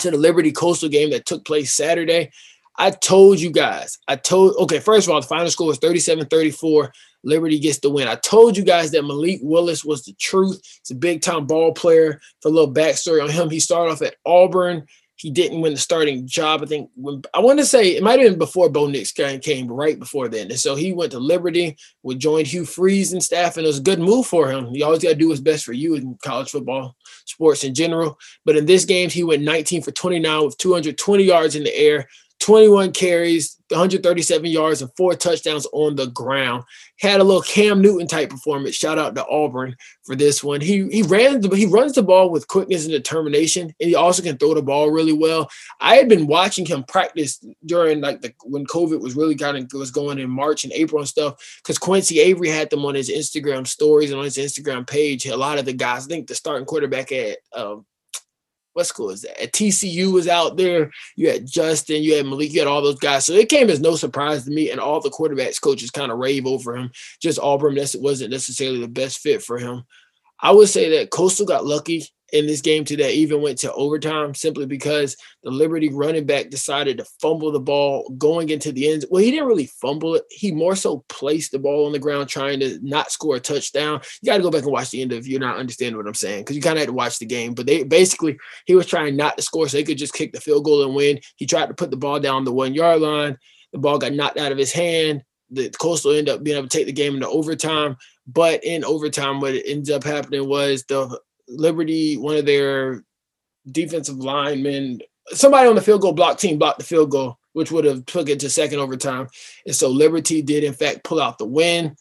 to 0.00 0.10
the 0.10 0.18
Liberty 0.18 0.52
Coastal 0.52 0.88
game 0.88 1.10
that 1.10 1.26
took 1.26 1.44
place 1.44 1.72
Saturday. 1.72 2.30
I 2.78 2.92
told 2.92 3.40
you 3.40 3.50
guys, 3.50 3.98
I 4.06 4.16
told, 4.16 4.54
okay, 4.56 4.78
first 4.78 5.08
of 5.08 5.12
all, 5.12 5.20
the 5.20 5.26
final 5.26 5.50
score 5.50 5.66
was 5.66 5.78
37 5.78 6.26
34. 6.26 6.92
Liberty 7.24 7.58
gets 7.58 7.80
the 7.80 7.90
win. 7.90 8.06
I 8.06 8.14
told 8.14 8.56
you 8.56 8.62
guys 8.62 8.92
that 8.92 9.04
Malik 9.04 9.40
Willis 9.42 9.84
was 9.84 10.04
the 10.04 10.12
truth. 10.14 10.60
He's 10.62 10.92
a 10.92 10.98
big 10.98 11.20
time 11.20 11.46
ball 11.46 11.72
player. 11.72 12.20
For 12.40 12.48
a 12.48 12.52
little 12.52 12.72
backstory 12.72 13.22
on 13.22 13.30
him, 13.30 13.50
he 13.50 13.58
started 13.58 13.90
off 13.90 14.02
at 14.02 14.14
Auburn. 14.24 14.86
He 15.16 15.32
didn't 15.32 15.60
win 15.60 15.72
the 15.72 15.80
starting 15.80 16.28
job. 16.28 16.62
I 16.62 16.66
think 16.66 16.90
when 16.94 17.22
I 17.34 17.40
want 17.40 17.58
to 17.58 17.66
say 17.66 17.88
it 17.88 18.04
might 18.04 18.20
have 18.20 18.30
been 18.30 18.38
before 18.38 18.70
Bo 18.70 18.86
Nix 18.86 19.10
came, 19.10 19.66
right 19.66 19.98
before 19.98 20.28
then. 20.28 20.48
And 20.48 20.60
so 20.60 20.76
he 20.76 20.92
went 20.92 21.10
to 21.10 21.18
Liberty, 21.18 21.76
would 22.04 22.20
join 22.20 22.44
Hugh 22.44 22.64
Freeze 22.64 23.12
and 23.12 23.20
staff, 23.20 23.56
and 23.56 23.64
it 23.64 23.66
was 23.66 23.80
a 23.80 23.82
good 23.82 23.98
move 23.98 24.26
for 24.26 24.48
him. 24.48 24.68
You 24.72 24.84
always 24.84 25.02
got 25.02 25.08
to 25.08 25.14
do 25.16 25.28
what's 25.28 25.40
best 25.40 25.64
for 25.64 25.72
you 25.72 25.96
in 25.96 26.16
college 26.22 26.50
football, 26.50 26.94
sports 27.24 27.64
in 27.64 27.74
general. 27.74 28.16
But 28.44 28.56
in 28.56 28.66
this 28.66 28.84
game, 28.84 29.10
he 29.10 29.24
went 29.24 29.42
19 29.42 29.82
for 29.82 29.90
29 29.90 30.44
with 30.44 30.56
220 30.58 31.24
yards 31.24 31.56
in 31.56 31.64
the 31.64 31.76
air, 31.76 32.06
21 32.48 32.92
carries, 32.92 33.58
137 33.68 34.46
yards, 34.46 34.80
and 34.80 34.90
four 34.96 35.12
touchdowns 35.12 35.66
on 35.74 35.96
the 35.96 36.06
ground. 36.06 36.64
Had 36.98 37.20
a 37.20 37.24
little 37.24 37.42
Cam 37.42 37.82
Newton 37.82 38.06
type 38.06 38.30
performance. 38.30 38.74
Shout 38.74 38.96
out 38.98 39.14
to 39.16 39.26
Auburn 39.26 39.76
for 40.06 40.16
this 40.16 40.42
one. 40.42 40.62
He 40.62 40.88
he 40.88 41.02
ran 41.02 41.42
he 41.52 41.66
runs 41.66 41.92
the 41.92 42.02
ball 42.02 42.30
with 42.30 42.48
quickness 42.48 42.86
and 42.86 42.92
determination, 42.92 43.64
and 43.64 43.90
he 43.90 43.94
also 43.94 44.22
can 44.22 44.38
throw 44.38 44.54
the 44.54 44.62
ball 44.62 44.90
really 44.90 45.12
well. 45.12 45.50
I 45.78 45.96
had 45.96 46.08
been 46.08 46.26
watching 46.26 46.64
him 46.64 46.84
practice 46.84 47.44
during 47.66 48.00
like 48.00 48.22
the 48.22 48.32
when 48.44 48.64
COVID 48.64 48.98
was 48.98 49.14
really 49.14 49.34
of 49.38 49.72
was 49.74 49.90
going 49.90 50.18
in 50.18 50.30
March 50.30 50.64
and 50.64 50.72
April 50.72 51.00
and 51.00 51.08
stuff 51.08 51.34
because 51.62 51.76
Quincy 51.76 52.18
Avery 52.18 52.48
had 52.48 52.70
them 52.70 52.86
on 52.86 52.94
his 52.94 53.10
Instagram 53.10 53.66
stories 53.66 54.10
and 54.10 54.18
on 54.18 54.24
his 54.24 54.38
Instagram 54.38 54.86
page. 54.86 55.26
A 55.26 55.36
lot 55.36 55.58
of 55.58 55.66
the 55.66 55.74
guys, 55.74 56.06
I 56.06 56.08
think 56.08 56.28
the 56.28 56.34
starting 56.34 56.64
quarterback 56.64 57.12
at 57.12 57.40
um, 57.54 57.84
what 58.78 58.86
school 58.86 59.10
is 59.10 59.22
that? 59.22 59.42
At 59.42 59.52
TCU 59.52 60.12
was 60.12 60.28
out 60.28 60.56
there. 60.56 60.92
You 61.16 61.30
had 61.30 61.46
Justin, 61.46 62.00
you 62.00 62.14
had 62.14 62.26
Malik, 62.26 62.52
you 62.52 62.60
had 62.60 62.68
all 62.68 62.80
those 62.80 63.00
guys. 63.00 63.26
So 63.26 63.32
it 63.32 63.48
came 63.48 63.70
as 63.70 63.80
no 63.80 63.96
surprise 63.96 64.44
to 64.44 64.52
me. 64.52 64.70
And 64.70 64.78
all 64.78 65.00
the 65.00 65.10
quarterbacks 65.10 65.60
coaches 65.60 65.90
kind 65.90 66.12
of 66.12 66.18
rave 66.18 66.46
over 66.46 66.76
him. 66.76 66.92
Just 67.20 67.40
Auburn 67.40 67.74
that's, 67.74 67.96
wasn't 67.96 68.30
necessarily 68.30 68.80
the 68.80 68.86
best 68.86 69.18
fit 69.18 69.42
for 69.42 69.58
him. 69.58 69.82
I 70.40 70.52
would 70.52 70.68
say 70.68 70.90
that 70.90 71.10
Coastal 71.10 71.44
got 71.44 71.66
lucky 71.66 72.06
in 72.32 72.46
this 72.46 72.60
game 72.60 72.84
today 72.84 73.12
even 73.14 73.40
went 73.40 73.58
to 73.58 73.72
overtime 73.72 74.34
simply 74.34 74.66
because 74.66 75.16
the 75.42 75.50
Liberty 75.50 75.88
running 75.88 76.26
back 76.26 76.50
decided 76.50 76.98
to 76.98 77.06
fumble 77.20 77.50
the 77.50 77.60
ball 77.60 78.08
going 78.18 78.50
into 78.50 78.72
the 78.72 78.90
end. 78.90 79.04
Well, 79.10 79.22
he 79.22 79.30
didn't 79.30 79.46
really 79.46 79.66
fumble 79.66 80.16
it. 80.16 80.24
He 80.30 80.52
more 80.52 80.76
so 80.76 81.04
placed 81.08 81.52
the 81.52 81.58
ball 81.58 81.86
on 81.86 81.92
the 81.92 81.98
ground 81.98 82.28
trying 82.28 82.60
to 82.60 82.78
not 82.82 83.10
score 83.10 83.36
a 83.36 83.40
touchdown. 83.40 84.00
You 84.20 84.26
got 84.26 84.36
to 84.36 84.42
go 84.42 84.50
back 84.50 84.62
and 84.62 84.72
watch 84.72 84.90
the 84.90 85.02
end 85.02 85.12
of 85.12 85.26
you're 85.26 85.40
not 85.40 85.56
understanding 85.56 85.96
what 85.96 86.06
I'm 86.06 86.14
saying 86.14 86.40
because 86.40 86.56
you 86.56 86.62
kind 86.62 86.76
of 86.76 86.80
had 86.80 86.88
to 86.88 86.92
watch 86.92 87.18
the 87.18 87.26
game. 87.26 87.54
But 87.54 87.66
they 87.66 87.82
basically 87.82 88.38
he 88.66 88.74
was 88.74 88.86
trying 88.86 89.16
not 89.16 89.36
to 89.36 89.42
score 89.42 89.68
so 89.68 89.76
they 89.76 89.84
could 89.84 89.98
just 89.98 90.14
kick 90.14 90.32
the 90.32 90.40
field 90.40 90.64
goal 90.64 90.84
and 90.84 90.94
win. 90.94 91.20
He 91.36 91.46
tried 91.46 91.66
to 91.66 91.74
put 91.74 91.90
the 91.90 91.96
ball 91.96 92.20
down 92.20 92.44
the 92.44 92.52
one 92.52 92.74
yard 92.74 93.00
line. 93.00 93.38
The 93.72 93.78
ball 93.78 93.98
got 93.98 94.12
knocked 94.12 94.38
out 94.38 94.52
of 94.52 94.58
his 94.58 94.72
hand. 94.72 95.22
The 95.50 95.70
Coastal 95.70 96.12
ended 96.12 96.34
up 96.34 96.42
being 96.42 96.58
able 96.58 96.68
to 96.68 96.76
take 96.76 96.86
the 96.86 96.92
game 96.92 97.14
into 97.14 97.28
overtime. 97.28 97.96
But 98.26 98.62
in 98.64 98.84
overtime, 98.84 99.40
what 99.40 99.54
ended 99.54 99.90
up 99.90 100.04
happening 100.04 100.46
was 100.46 100.84
the 100.84 101.18
Liberty, 101.48 102.16
one 102.16 102.36
of 102.36 102.46
their 102.46 103.04
defensive 103.70 104.18
linemen, 104.18 105.00
somebody 105.28 105.68
on 105.68 105.74
the 105.74 105.82
field 105.82 106.02
goal 106.02 106.12
block 106.12 106.38
team 106.38 106.58
blocked 106.58 106.78
the 106.78 106.84
field 106.84 107.10
goal, 107.10 107.38
which 107.52 107.70
would 107.70 107.84
have 107.84 108.06
took 108.06 108.28
it 108.28 108.40
to 108.40 108.50
second 108.50 108.78
overtime. 108.78 109.28
And 109.66 109.74
so 109.74 109.88
Liberty 109.88 110.42
did 110.42 110.64
in 110.64 110.74
fact 110.74 111.04
pull 111.04 111.20
out 111.20 111.38
the 111.38 111.46
win. 111.46 111.96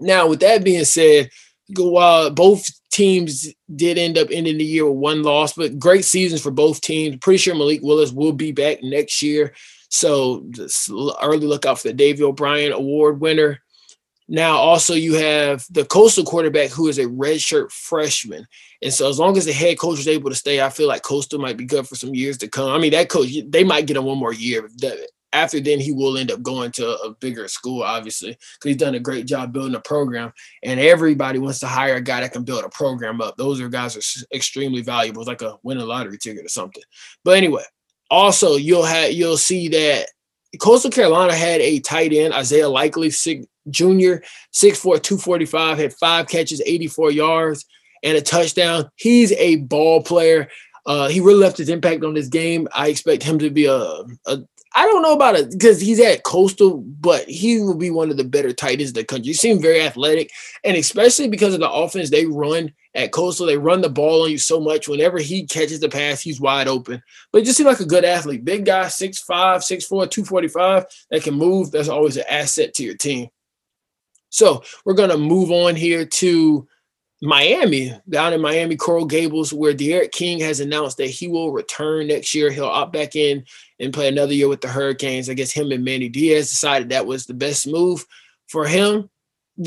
Now, 0.00 0.28
with 0.28 0.40
that 0.40 0.64
being 0.64 0.84
said, 0.84 1.30
while 1.76 2.30
both 2.30 2.68
teams 2.90 3.46
did 3.74 3.98
end 3.98 4.16
up 4.16 4.28
ending 4.30 4.58
the 4.58 4.64
year 4.64 4.88
with 4.88 4.98
one 4.98 5.22
loss, 5.22 5.52
but 5.52 5.78
great 5.78 6.04
seasons 6.04 6.40
for 6.40 6.50
both 6.50 6.80
teams. 6.80 7.16
Pretty 7.16 7.38
sure 7.38 7.54
Malik 7.54 7.80
Willis 7.82 8.12
will 8.12 8.32
be 8.32 8.52
back 8.52 8.82
next 8.82 9.22
year. 9.22 9.54
So 9.90 10.44
just 10.50 10.90
early 11.22 11.46
look 11.46 11.66
out 11.66 11.80
for 11.80 11.88
the 11.88 11.94
Davey 11.94 12.22
O'Brien 12.22 12.72
Award 12.72 13.20
winner. 13.20 13.60
Now, 14.30 14.56
also, 14.56 14.92
you 14.94 15.14
have 15.14 15.64
the 15.70 15.86
Coastal 15.86 16.24
quarterback 16.24 16.70
who 16.70 16.88
is 16.88 16.98
a 16.98 17.06
redshirt 17.06 17.72
freshman. 17.72 18.46
And 18.82 18.92
so, 18.92 19.08
as 19.08 19.18
long 19.18 19.38
as 19.38 19.46
the 19.46 19.52
head 19.52 19.78
coach 19.78 19.98
is 19.98 20.08
able 20.08 20.28
to 20.28 20.36
stay, 20.36 20.60
I 20.60 20.68
feel 20.68 20.86
like 20.86 21.02
Coastal 21.02 21.40
might 21.40 21.56
be 21.56 21.64
good 21.64 21.88
for 21.88 21.94
some 21.94 22.14
years 22.14 22.36
to 22.38 22.48
come. 22.48 22.70
I 22.70 22.78
mean, 22.78 22.92
that 22.92 23.08
coach, 23.08 23.30
they 23.46 23.64
might 23.64 23.86
get 23.86 23.96
him 23.96 24.04
one 24.04 24.18
more 24.18 24.34
year. 24.34 24.68
After 25.32 25.60
then, 25.60 25.80
he 25.80 25.92
will 25.92 26.18
end 26.18 26.30
up 26.30 26.42
going 26.42 26.72
to 26.72 26.90
a 27.00 27.14
bigger 27.14 27.48
school, 27.48 27.82
obviously, 27.82 28.30
because 28.30 28.68
he's 28.68 28.76
done 28.76 28.94
a 28.94 29.00
great 29.00 29.26
job 29.26 29.52
building 29.52 29.74
a 29.74 29.80
program. 29.80 30.32
And 30.62 30.78
everybody 30.78 31.38
wants 31.38 31.60
to 31.60 31.66
hire 31.66 31.96
a 31.96 32.00
guy 32.02 32.20
that 32.20 32.32
can 32.32 32.44
build 32.44 32.64
a 32.64 32.68
program 32.68 33.22
up. 33.22 33.36
Those 33.36 33.60
are 33.60 33.68
guys 33.68 33.96
are 33.96 34.26
extremely 34.34 34.82
valuable. 34.82 35.22
It's 35.22 35.28
like 35.28 35.42
a 35.42 35.58
winning 35.62 35.86
lottery 35.86 36.18
ticket 36.18 36.44
or 36.44 36.48
something. 36.48 36.82
But 37.24 37.36
anyway, 37.36 37.64
also 38.10 38.56
you'll 38.56 38.84
have 38.84 39.12
you'll 39.12 39.36
see 39.36 39.68
that 39.68 40.06
Coastal 40.58 40.90
Carolina 40.90 41.34
had 41.34 41.60
a 41.60 41.80
tight 41.80 42.12
end, 42.12 42.32
Isaiah 42.32 42.68
Likely, 42.68 43.10
Jr., 43.70 44.22
6'4, 44.54 45.02
245, 45.02 45.78
had 45.78 45.94
five 45.94 46.28
catches, 46.28 46.62
84 46.64 47.10
yards, 47.10 47.64
and 48.02 48.16
a 48.16 48.22
touchdown. 48.22 48.90
He's 48.96 49.32
a 49.32 49.56
ball 49.56 50.02
player. 50.02 50.48
Uh, 50.86 51.08
he 51.08 51.20
really 51.20 51.40
left 51.40 51.58
his 51.58 51.68
impact 51.68 52.04
on 52.04 52.14
this 52.14 52.28
game. 52.28 52.68
I 52.72 52.88
expect 52.88 53.22
him 53.22 53.38
to 53.40 53.50
be 53.50 53.66
a, 53.66 53.78
a 54.26 54.38
I 54.74 54.84
don't 54.84 55.02
know 55.02 55.14
about 55.14 55.34
it 55.34 55.50
because 55.50 55.80
he's 55.80 56.00
at 56.00 56.24
Coastal, 56.24 56.78
but 57.00 57.28
he 57.28 57.58
will 57.58 57.74
be 57.74 57.90
one 57.90 58.10
of 58.10 58.16
the 58.16 58.24
better 58.24 58.52
tight 58.52 58.78
ends 58.78 58.90
in 58.90 58.94
the 58.94 59.04
country. 59.04 59.28
He 59.28 59.34
seems 59.34 59.60
very 59.60 59.80
athletic, 59.80 60.30
and 60.62 60.76
especially 60.76 61.28
because 61.28 61.54
of 61.54 61.60
the 61.60 61.70
offense 61.70 62.10
they 62.10 62.26
run 62.26 62.72
at 62.94 63.12
Coastal, 63.12 63.46
they 63.46 63.56
run 63.56 63.80
the 63.80 63.88
ball 63.88 64.24
on 64.24 64.30
you 64.30 64.38
so 64.38 64.60
much. 64.60 64.86
Whenever 64.86 65.18
he 65.18 65.46
catches 65.46 65.80
the 65.80 65.88
pass, 65.88 66.20
he's 66.20 66.40
wide 66.40 66.68
open. 66.68 67.02
But 67.32 67.44
just 67.44 67.56
seems 67.56 67.66
like 67.66 67.80
a 67.80 67.86
good 67.86 68.04
athlete. 68.04 68.44
Big 68.44 68.66
guy, 68.66 68.84
6'5, 68.84 69.24
6'4, 69.28 69.88
245, 69.88 70.86
that 71.10 71.22
can 71.22 71.34
move. 71.34 71.70
That's 71.70 71.88
always 71.88 72.16
an 72.16 72.24
asset 72.28 72.74
to 72.74 72.84
your 72.84 72.96
team. 72.96 73.28
So 74.30 74.62
we're 74.84 74.94
going 74.94 75.10
to 75.10 75.18
move 75.18 75.50
on 75.50 75.76
here 75.76 76.04
to 76.04 76.68
Miami, 77.20 77.92
down 78.08 78.32
in 78.32 78.40
Miami, 78.40 78.76
Coral 78.76 79.04
Gables, 79.04 79.52
where 79.52 79.74
D'Eriq 79.74 80.12
King 80.12 80.38
has 80.40 80.60
announced 80.60 80.98
that 80.98 81.06
he 81.06 81.26
will 81.26 81.50
return 81.50 82.06
next 82.06 82.34
year. 82.34 82.50
He'll 82.50 82.66
opt 82.66 82.92
back 82.92 83.16
in 83.16 83.44
and 83.80 83.92
play 83.92 84.06
another 84.06 84.32
year 84.32 84.48
with 84.48 84.60
the 84.60 84.68
Hurricanes. 84.68 85.28
I 85.28 85.34
guess 85.34 85.50
him 85.50 85.72
and 85.72 85.84
Manny 85.84 86.08
Diaz 86.08 86.50
decided 86.50 86.90
that 86.90 87.06
was 87.06 87.26
the 87.26 87.34
best 87.34 87.66
move 87.66 88.06
for 88.46 88.66
him. 88.66 89.10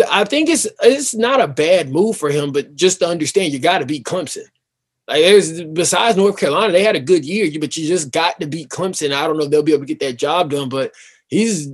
I 0.10 0.24
think 0.24 0.48
it's 0.48 0.65
it's 0.82 1.13
not 1.13 1.41
a 1.41 1.48
bad 1.48 1.89
move 1.89 2.15
for 2.15 2.30
him, 2.30 2.53
but 2.53 2.75
just 2.75 3.00
to 3.00 3.08
understand, 3.08 3.51
you 3.51 3.60
got 3.60 3.80
to 3.80 3.86
beat 3.86 4.06
Clemson. 4.06 4.46
Like 5.10 5.22
there's 5.22 5.62
besides 5.62 6.15
North 6.15 6.38
Carolina, 6.38 6.72
they 6.72 6.84
had 6.84 6.96
a 6.96 7.01
good 7.01 7.25
year, 7.25 7.51
but 7.60 7.75
you 7.75 7.86
just 7.86 8.12
got 8.12 8.39
to 8.39 8.48
beat 8.48 8.70
Clemson. 8.70 9.13
I 9.13 9.27
don't 9.27 9.38
know 9.38 9.44
if 9.44 9.51
they'll 9.51 9.63
be 9.63 9.74
able 9.74 9.82
to 9.82 9.94
get 9.94 10.00
that 10.00 10.13
job 10.18 10.51
done, 10.51 10.70
but 10.70 10.94
he's 11.32 11.72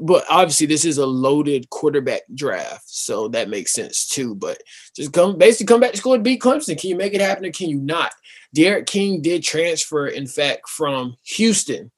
but 0.00 0.24
obviously 0.30 0.66
this 0.66 0.84
is 0.84 0.98
a 0.98 1.06
loaded 1.06 1.68
quarterback 1.70 2.22
draft, 2.34 2.84
so 2.86 3.26
that 3.28 3.48
makes 3.48 3.72
sense 3.72 4.06
too. 4.06 4.34
But 4.36 4.62
just 4.94 5.12
come 5.12 5.36
basically 5.36 5.66
come 5.66 5.80
back 5.80 5.92
to 5.92 5.96
school 5.96 6.14
and 6.14 6.22
beat 6.22 6.40
Clemson. 6.40 6.78
Can 6.78 6.90
you 6.90 6.96
make 6.96 7.14
it 7.14 7.20
happen 7.20 7.44
or 7.44 7.50
can 7.50 7.68
you 7.68 7.80
not? 7.80 8.12
D'Eriq 8.54 8.86
King 8.86 9.20
did 9.20 9.42
transfer, 9.42 10.06
in 10.06 10.26
fact, 10.26 10.68
from 10.68 11.16
Houston. 11.24 11.90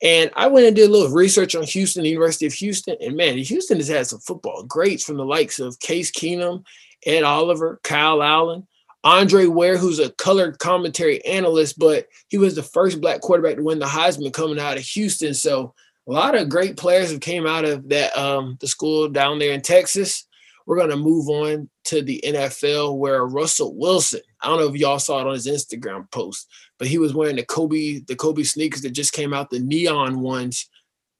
And 0.00 0.30
I 0.36 0.46
went 0.46 0.66
and 0.66 0.76
did 0.76 0.88
a 0.88 0.92
little 0.92 1.10
research 1.10 1.56
on 1.56 1.64
Houston, 1.64 2.02
the 2.04 2.08
University 2.08 2.46
of 2.46 2.52
Houston, 2.52 2.96
and 3.00 3.16
man, 3.16 3.36
Houston 3.38 3.78
has 3.78 3.88
had 3.88 4.06
some 4.06 4.20
football 4.20 4.62
greats 4.62 5.02
from 5.02 5.16
the 5.16 5.24
likes 5.24 5.58
of 5.58 5.80
Case 5.80 6.12
Keenum, 6.12 6.64
Ed 7.04 7.24
Oliver, 7.24 7.80
Kyle 7.82 8.22
Allen, 8.22 8.66
Andre 9.02 9.46
Ware, 9.46 9.76
who's 9.76 9.98
a 9.98 10.10
colored 10.12 10.58
commentary 10.60 11.24
analyst, 11.24 11.78
but 11.80 12.06
he 12.28 12.38
was 12.38 12.54
the 12.54 12.62
first 12.62 13.00
black 13.00 13.20
quarterback 13.20 13.56
to 13.56 13.62
win 13.62 13.80
the 13.80 13.86
Heisman 13.86 14.32
coming 14.32 14.60
out 14.60 14.76
of 14.76 14.84
Houston. 14.84 15.34
So 15.34 15.74
a 16.08 16.12
lot 16.12 16.34
of 16.34 16.48
great 16.48 16.76
players 16.76 17.10
have 17.10 17.20
came 17.20 17.46
out 17.46 17.66
of 17.66 17.88
that 17.90 18.16
um, 18.16 18.56
the 18.60 18.66
school 18.66 19.08
down 19.08 19.38
there 19.38 19.52
in 19.52 19.60
Texas. 19.60 20.26
We're 20.66 20.78
going 20.78 20.90
to 20.90 20.96
move 20.96 21.28
on 21.28 21.68
to 21.84 22.02
the 22.02 22.22
NFL 22.26 22.98
where 22.98 23.26
Russell 23.26 23.74
Wilson, 23.76 24.20
I 24.42 24.48
don't 24.48 24.58
know 24.58 24.68
if 24.68 24.76
y'all 24.76 24.98
saw 24.98 25.20
it 25.20 25.26
on 25.26 25.34
his 25.34 25.46
Instagram 25.46 26.10
post, 26.10 26.48
but 26.78 26.88
he 26.88 26.98
was 26.98 27.14
wearing 27.14 27.36
the 27.36 27.44
Kobe, 27.44 28.00
the 28.00 28.16
Kobe 28.16 28.42
sneakers 28.42 28.82
that 28.82 28.90
just 28.90 29.12
came 29.12 29.32
out, 29.32 29.50
the 29.50 29.60
neon 29.60 30.20
ones 30.20 30.68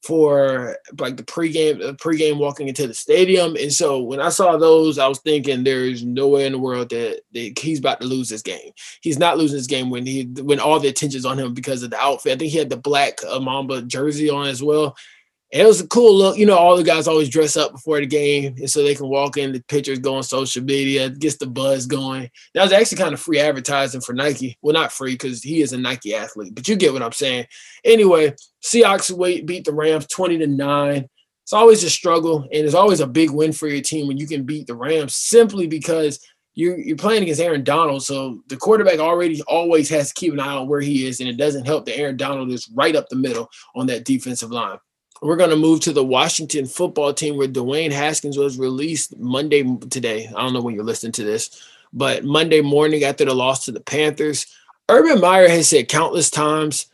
for 0.03 0.77
like 0.99 1.17
the 1.17 1.23
pregame, 1.23 1.81
the 1.81 1.95
pregame 1.95 2.39
walking 2.39 2.69
into 2.69 2.87
the 2.87 2.95
stadium. 2.95 3.57
And 3.57 3.73
so 3.73 4.01
when 4.01 4.21
I 4.21 4.29
saw 4.29 4.57
those, 4.57 4.99
I 4.99 5.09
was 5.09 5.19
thinking 5.19 5.65
there's 5.65 6.05
no 6.05 6.29
way 6.29 6.47
in 6.47 6.53
the 6.53 6.59
world 6.59 6.91
that, 6.91 7.23
that 7.33 7.59
he's 7.59 7.81
about 7.81 8.01
to 8.01 8.07
lose 8.07 8.29
this 8.29 8.43
game. 8.43 8.73
He's 9.01 9.19
not 9.19 9.39
losing 9.39 9.59
this 9.59 9.67
game 9.67 9.91
when 9.91 10.07
he 10.07 10.25
when 10.43 10.61
all 10.61 10.79
the 10.79 10.89
attention's 10.89 11.25
on 11.25 11.39
him 11.39 11.53
because 11.53 11.83
of 11.83 11.91
the 11.91 11.99
outfit. 11.99 12.33
I 12.33 12.37
think 12.37 12.53
he 12.53 12.59
had 12.59 12.71
the 12.71 12.77
black 12.77 13.19
uh, 13.29 13.41
Mamba 13.41 13.83
jersey 13.83 14.31
on 14.31 14.47
as 14.47 14.63
well. 14.63 14.97
And 15.51 15.63
it 15.63 15.67
was 15.67 15.81
a 15.81 15.87
cool 15.87 16.15
look. 16.15 16.37
You 16.37 16.45
know, 16.45 16.59
all 16.59 16.77
the 16.77 16.83
guys 16.83 17.09
always 17.09 17.31
dress 17.31 17.57
up 17.57 17.73
before 17.73 18.01
the 18.01 18.07
game, 18.07 18.55
and 18.59 18.71
so 18.71 18.83
they 18.83 18.95
can 18.95 19.09
walk 19.09 19.39
in. 19.39 19.53
The 19.53 19.63
pictures 19.63 19.99
go 19.99 20.17
on 20.17 20.23
social 20.23 20.63
media, 20.63 21.09
gets 21.09 21.39
the 21.39 21.47
buzz 21.47 21.87
going. 21.87 22.31
That 22.55 22.65
was 22.65 22.73
actually 22.73 22.99
kind 22.99 23.15
of 23.15 23.21
free 23.21 23.41
advertising 23.41 24.03
for 24.03 24.13
Nike. 24.13 24.59
Well, 24.61 24.75
not 24.75 24.93
free 24.93 25.15
because 25.15 25.43
he 25.43 25.63
is 25.63 25.73
a 25.73 25.79
Nike 25.79 26.15
athlete, 26.15 26.55
but 26.55 26.69
you 26.69 26.77
get 26.77 26.93
what 26.93 27.03
I'm 27.03 27.13
saying. 27.13 27.47
Anyway, 27.83 28.35
Seahawks 28.63 29.11
wait 29.11 29.47
beat 29.47 29.65
the 29.65 29.73
Rams 29.73 30.07
twenty 30.07 30.37
to 30.39 30.47
nine. 30.47 31.09
It's 31.45 31.55
always 31.55 31.83
a 31.83 31.89
struggle, 31.89 32.43
and 32.43 32.67
it's 32.67 32.75
always 32.75 33.01
a 33.01 33.07
big 33.07 33.31
win 33.31 33.53
for 33.53 33.69
your 33.69 33.81
team 33.81 34.07
when 34.07 34.19
you 34.19 34.27
can 34.27 34.43
beat 34.43 34.67
the 34.67 34.75
Rams 34.75 35.15
simply 35.15 35.67
because 35.67 36.21
you're 36.55 36.79
you're 36.79 36.97
playing 36.97 37.23
against 37.23 37.41
Aaron 37.41 37.65
Donald, 37.65 38.03
so 38.03 38.43
the 38.49 38.57
quarterback 38.59 38.99
already 38.99 39.41
always 39.49 39.89
has 39.89 40.09
to 40.09 40.15
keep 40.21 40.35
an 40.35 40.41
eye 40.41 40.57
on 40.57 40.69
where 40.69 40.83
he 40.83 41.07
is, 41.07 41.21
and 41.21 41.29
it 41.29 41.39
doesn't 41.39 41.65
help 41.65 41.87
that 41.87 41.97
Aaron 41.97 42.19
Donald 42.19 42.51
is 42.51 42.69
right 42.75 42.95
up 42.95 43.09
the 43.09 43.17
middle 43.17 43.49
on 43.75 43.87
that 43.87 44.05
defensive 44.05 44.51
line. 44.51 44.79
We're 45.21 45.37
going 45.37 45.51
to 45.51 45.57
move 45.57 45.81
to 45.81 45.93
the 45.93 46.05
Washington 46.05 46.67
football 46.67 47.13
team 47.13 47.37
where 47.37 47.49
Dwayne 47.49 47.91
Haskins 47.91 48.39
was 48.39 48.59
released 48.59 49.19
Monday 49.19 49.65
today. 49.91 50.29
I 50.29 50.43
don't 50.43 50.53
know 50.53 50.61
when 50.61 50.75
you're 50.75 50.85
listening 50.85 51.13
to 51.13 51.25
this, 51.25 51.63
but 51.93 52.25
Monday 52.25 52.61
morning 52.61 53.03
after 53.03 53.25
the 53.25 53.35
loss 53.35 53.65
to 53.65 53.73
the 53.73 53.81
Panthers. 53.81 54.47
Urban 54.89 55.21
Meyer 55.21 55.49
has 55.49 55.69
said 55.69 55.89
countless 55.89 56.31
times, 56.31 56.87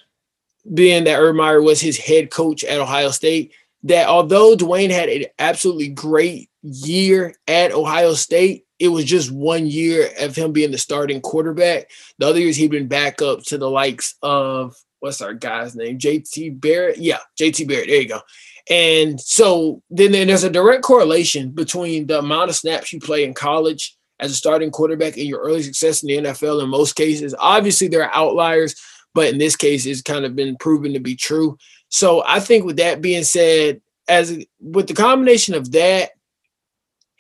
being 0.73 1.05
that 1.05 1.19
Urban 1.19 1.37
Meyer 1.37 1.61
was 1.61 1.81
his 1.81 1.99
head 1.99 2.31
coach 2.31 2.65
at 2.65 2.81
Ohio 2.81 3.11
State, 3.11 3.53
that 3.83 4.09
although 4.09 4.57
Dwayne 4.57 4.91
had 4.91 5.11
an 5.11 5.27
absolutely 5.39 5.89
great 5.89 6.49
year 6.63 7.35
at 7.47 7.73
Ohio 7.73 8.15
State, 8.15 8.65
it 8.79 8.89
was 8.89 9.05
just 9.05 9.31
one 9.31 9.67
year 9.67 10.09
of 10.21 10.35
him 10.35 10.53
being 10.53 10.71
the 10.71 10.79
starting 10.79 11.21
quarterback. 11.21 11.91
The 12.19 12.27
other 12.27 12.41
years 12.41 12.57
he'd 12.57 12.71
been 12.71 12.89
back 12.89 13.21
up 13.21 13.43
to 13.45 13.59
the 13.59 13.71
likes 13.71 14.15
of 14.23 14.75
what's 15.05 15.21
our 15.21 15.35
guy's 15.35 15.77
name? 15.77 15.99
JT 15.99 16.61
Barrett. 16.63 16.97
Yeah, 16.97 17.19
JT 17.39 17.69
Barrett. 17.69 17.89
There 17.89 18.01
you 18.01 18.09
go. 18.09 18.21
And 18.71 19.21
so 19.21 19.83
then, 19.91 20.13
then 20.13 20.29
there's 20.29 20.45
a 20.45 20.51
direct 20.51 20.83
correlation 20.83 21.51
between 21.51 22.07
the 22.07 22.21
amount 22.21 22.49
of 22.49 22.57
snaps 22.57 22.91
you 22.91 23.01
play 23.01 23.25
in 23.25 23.35
college 23.35 23.99
as 24.19 24.31
a 24.31 24.35
starting 24.35 24.71
quarterback 24.71 25.19
and 25.19 25.27
your 25.27 25.41
early 25.41 25.63
success 25.63 26.03
in 26.03 26.09
the 26.09 26.31
NFL 26.31 26.63
in 26.63 26.71
most 26.71 26.95
cases. 26.95 27.35
Obviously, 27.39 27.87
there 27.87 28.03
are 28.03 28.15
outliers, 28.15 28.75
but 29.13 29.31
in 29.31 29.37
this 29.37 29.57
case, 29.57 29.85
it's 29.85 30.01
kind 30.01 30.25
of 30.25 30.35
been 30.35 30.57
proven 30.57 30.95
to 30.95 31.01
be 31.01 31.15
true. 31.15 31.59
So 31.91 32.25
I 32.27 32.41
think 32.41 32.65
with 32.65 32.79
that 32.79 33.03
being 33.03 33.25
said, 33.25 33.83
as 34.09 34.43
with 34.59 34.87
the 34.87 34.95
combination 34.95 35.55
of 35.55 35.71
that 35.73 36.13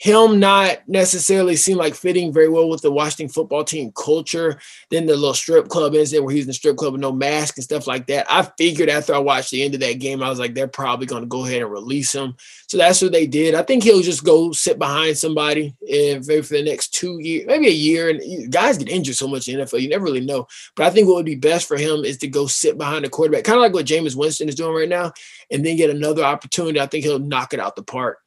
him 0.04 0.38
not 0.38 0.86
necessarily 0.86 1.56
seem 1.56 1.78
like 1.78 1.94
fitting 1.94 2.30
very 2.30 2.50
well 2.50 2.68
with 2.68 2.82
the 2.82 2.92
Washington 2.92 3.32
football 3.32 3.64
team 3.64 3.90
culture. 3.96 4.60
Then 4.90 5.06
the 5.06 5.16
little 5.16 5.32
strip 5.32 5.68
club 5.68 5.94
incident 5.94 6.26
where 6.26 6.34
he's 6.34 6.44
in 6.44 6.48
the 6.48 6.52
strip 6.52 6.76
club 6.76 6.92
with 6.92 7.00
no 7.00 7.10
mask 7.10 7.56
and 7.56 7.64
stuff 7.64 7.86
like 7.86 8.06
that. 8.08 8.26
I 8.28 8.42
figured 8.58 8.90
after 8.90 9.14
I 9.14 9.18
watched 9.18 9.50
the 9.50 9.62
end 9.62 9.72
of 9.72 9.80
that 9.80 10.00
game, 10.00 10.22
I 10.22 10.28
was 10.28 10.38
like, 10.38 10.52
they're 10.52 10.68
probably 10.68 11.06
going 11.06 11.22
to 11.22 11.26
go 11.26 11.46
ahead 11.46 11.62
and 11.62 11.70
release 11.70 12.14
him. 12.14 12.36
So 12.66 12.76
that's 12.76 13.00
what 13.00 13.12
they 13.12 13.26
did. 13.26 13.54
I 13.54 13.62
think 13.62 13.82
he'll 13.82 14.02
just 14.02 14.24
go 14.24 14.52
sit 14.52 14.78
behind 14.78 15.16
somebody 15.16 15.74
and 15.90 16.22
for 16.22 16.42
the 16.42 16.62
next 16.62 16.92
two 16.92 17.18
years, 17.20 17.46
maybe 17.46 17.68
a 17.68 17.70
year. 17.70 18.10
And 18.10 18.52
guys 18.52 18.76
get 18.76 18.90
injured 18.90 19.16
so 19.16 19.26
much 19.26 19.48
in 19.48 19.58
the 19.58 19.64
NFL, 19.64 19.80
you 19.80 19.88
never 19.88 20.04
really 20.04 20.20
know. 20.20 20.46
But 20.76 20.84
I 20.84 20.90
think 20.90 21.08
what 21.08 21.16
would 21.16 21.24
be 21.24 21.34
best 21.34 21.66
for 21.66 21.78
him 21.78 22.04
is 22.04 22.18
to 22.18 22.28
go 22.28 22.46
sit 22.46 22.76
behind 22.76 23.06
the 23.06 23.08
quarterback, 23.08 23.44
kind 23.44 23.56
of 23.56 23.62
like 23.62 23.72
what 23.72 23.86
Jameis 23.86 24.16
Winston 24.16 24.50
is 24.50 24.54
doing 24.54 24.74
right 24.74 24.86
now, 24.86 25.14
and 25.50 25.64
then 25.64 25.78
get 25.78 25.88
another 25.88 26.24
opportunity. 26.24 26.78
I 26.78 26.86
think 26.88 27.04
he'll 27.06 27.18
knock 27.18 27.54
it 27.54 27.60
out 27.60 27.74
the 27.74 27.82
park. 27.82 28.18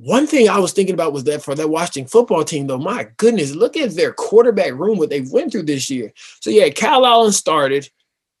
One 0.00 0.28
thing 0.28 0.48
I 0.48 0.60
was 0.60 0.72
thinking 0.72 0.94
about 0.94 1.12
was 1.12 1.24
that 1.24 1.42
for 1.42 1.56
that 1.56 1.68
Washington 1.68 2.08
football 2.08 2.44
team, 2.44 2.68
though, 2.68 2.78
my 2.78 3.08
goodness, 3.16 3.56
look 3.56 3.76
at 3.76 3.96
their 3.96 4.12
quarterback 4.12 4.74
room, 4.74 4.96
what 4.96 5.10
they've 5.10 5.28
went 5.28 5.50
through 5.50 5.64
this 5.64 5.90
year. 5.90 6.12
So 6.40 6.50
yeah, 6.50 6.68
Kyle 6.68 7.04
Allen 7.04 7.32
started, 7.32 7.90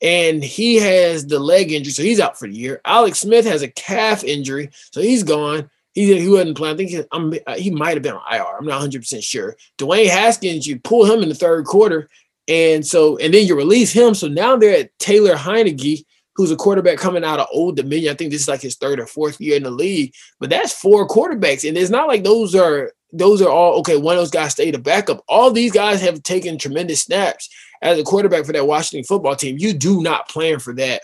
and 0.00 0.44
he 0.44 0.76
has 0.76 1.26
the 1.26 1.40
leg 1.40 1.72
injury, 1.72 1.92
so 1.92 2.04
he's 2.04 2.20
out 2.20 2.38
for 2.38 2.46
the 2.46 2.54
year. 2.54 2.80
Alex 2.84 3.18
Smith 3.18 3.44
has 3.44 3.62
a 3.62 3.68
calf 3.68 4.22
injury, 4.22 4.70
so 4.92 5.00
he's 5.00 5.24
gone. 5.24 5.68
He, 5.94 6.20
he 6.20 6.28
wasn't 6.28 6.56
playing. 6.56 6.74
I 6.74 6.76
think 6.76 6.90
he, 6.90 7.02
I'm, 7.10 7.34
uh, 7.44 7.56
he 7.56 7.72
might 7.72 7.94
have 7.94 8.04
been 8.04 8.14
on 8.14 8.32
IR. 8.32 8.56
I'm 8.56 8.64
not 8.64 8.74
100 8.74 9.00
percent 9.00 9.24
sure. 9.24 9.56
Dwayne 9.78 10.06
Haskins, 10.06 10.64
you 10.64 10.78
pull 10.78 11.12
him 11.12 11.24
in 11.24 11.28
the 11.28 11.34
third 11.34 11.64
quarter, 11.64 12.08
and 12.46 12.86
so 12.86 13.16
and 13.16 13.34
then 13.34 13.48
you 13.48 13.56
release 13.56 13.90
him. 13.90 14.14
So 14.14 14.28
now 14.28 14.54
they're 14.56 14.78
at 14.78 14.96
Taylor 15.00 15.34
Heinicke 15.34 16.04
who's 16.38 16.52
a 16.52 16.56
quarterback 16.56 16.98
coming 16.98 17.24
out 17.24 17.40
of 17.40 17.48
Old 17.52 17.76
Dominion. 17.76 18.12
I 18.12 18.16
think 18.16 18.30
this 18.30 18.42
is 18.42 18.48
like 18.48 18.62
his 18.62 18.76
third 18.76 19.00
or 19.00 19.06
fourth 19.06 19.40
year 19.40 19.56
in 19.56 19.64
the 19.64 19.72
league, 19.72 20.14
but 20.38 20.48
that's 20.48 20.72
four 20.72 21.06
quarterbacks, 21.06 21.68
and 21.68 21.76
it's 21.76 21.90
not 21.90 22.06
like 22.06 22.22
those 22.22 22.54
are 22.54 22.92
those 23.12 23.42
are 23.42 23.50
all 23.50 23.74
okay. 23.80 23.96
One 23.96 24.14
of 24.14 24.20
those 24.20 24.30
guys 24.30 24.52
stayed 24.52 24.76
a 24.76 24.78
backup. 24.78 25.22
All 25.28 25.50
these 25.50 25.72
guys 25.72 26.00
have 26.00 26.22
taken 26.22 26.56
tremendous 26.56 27.02
snaps 27.02 27.50
as 27.82 27.98
a 27.98 28.04
quarterback 28.04 28.46
for 28.46 28.52
that 28.52 28.68
Washington 28.68 29.04
football 29.04 29.34
team. 29.34 29.56
You 29.58 29.74
do 29.74 30.00
not 30.00 30.28
plan 30.28 30.60
for 30.60 30.72
that. 30.74 31.02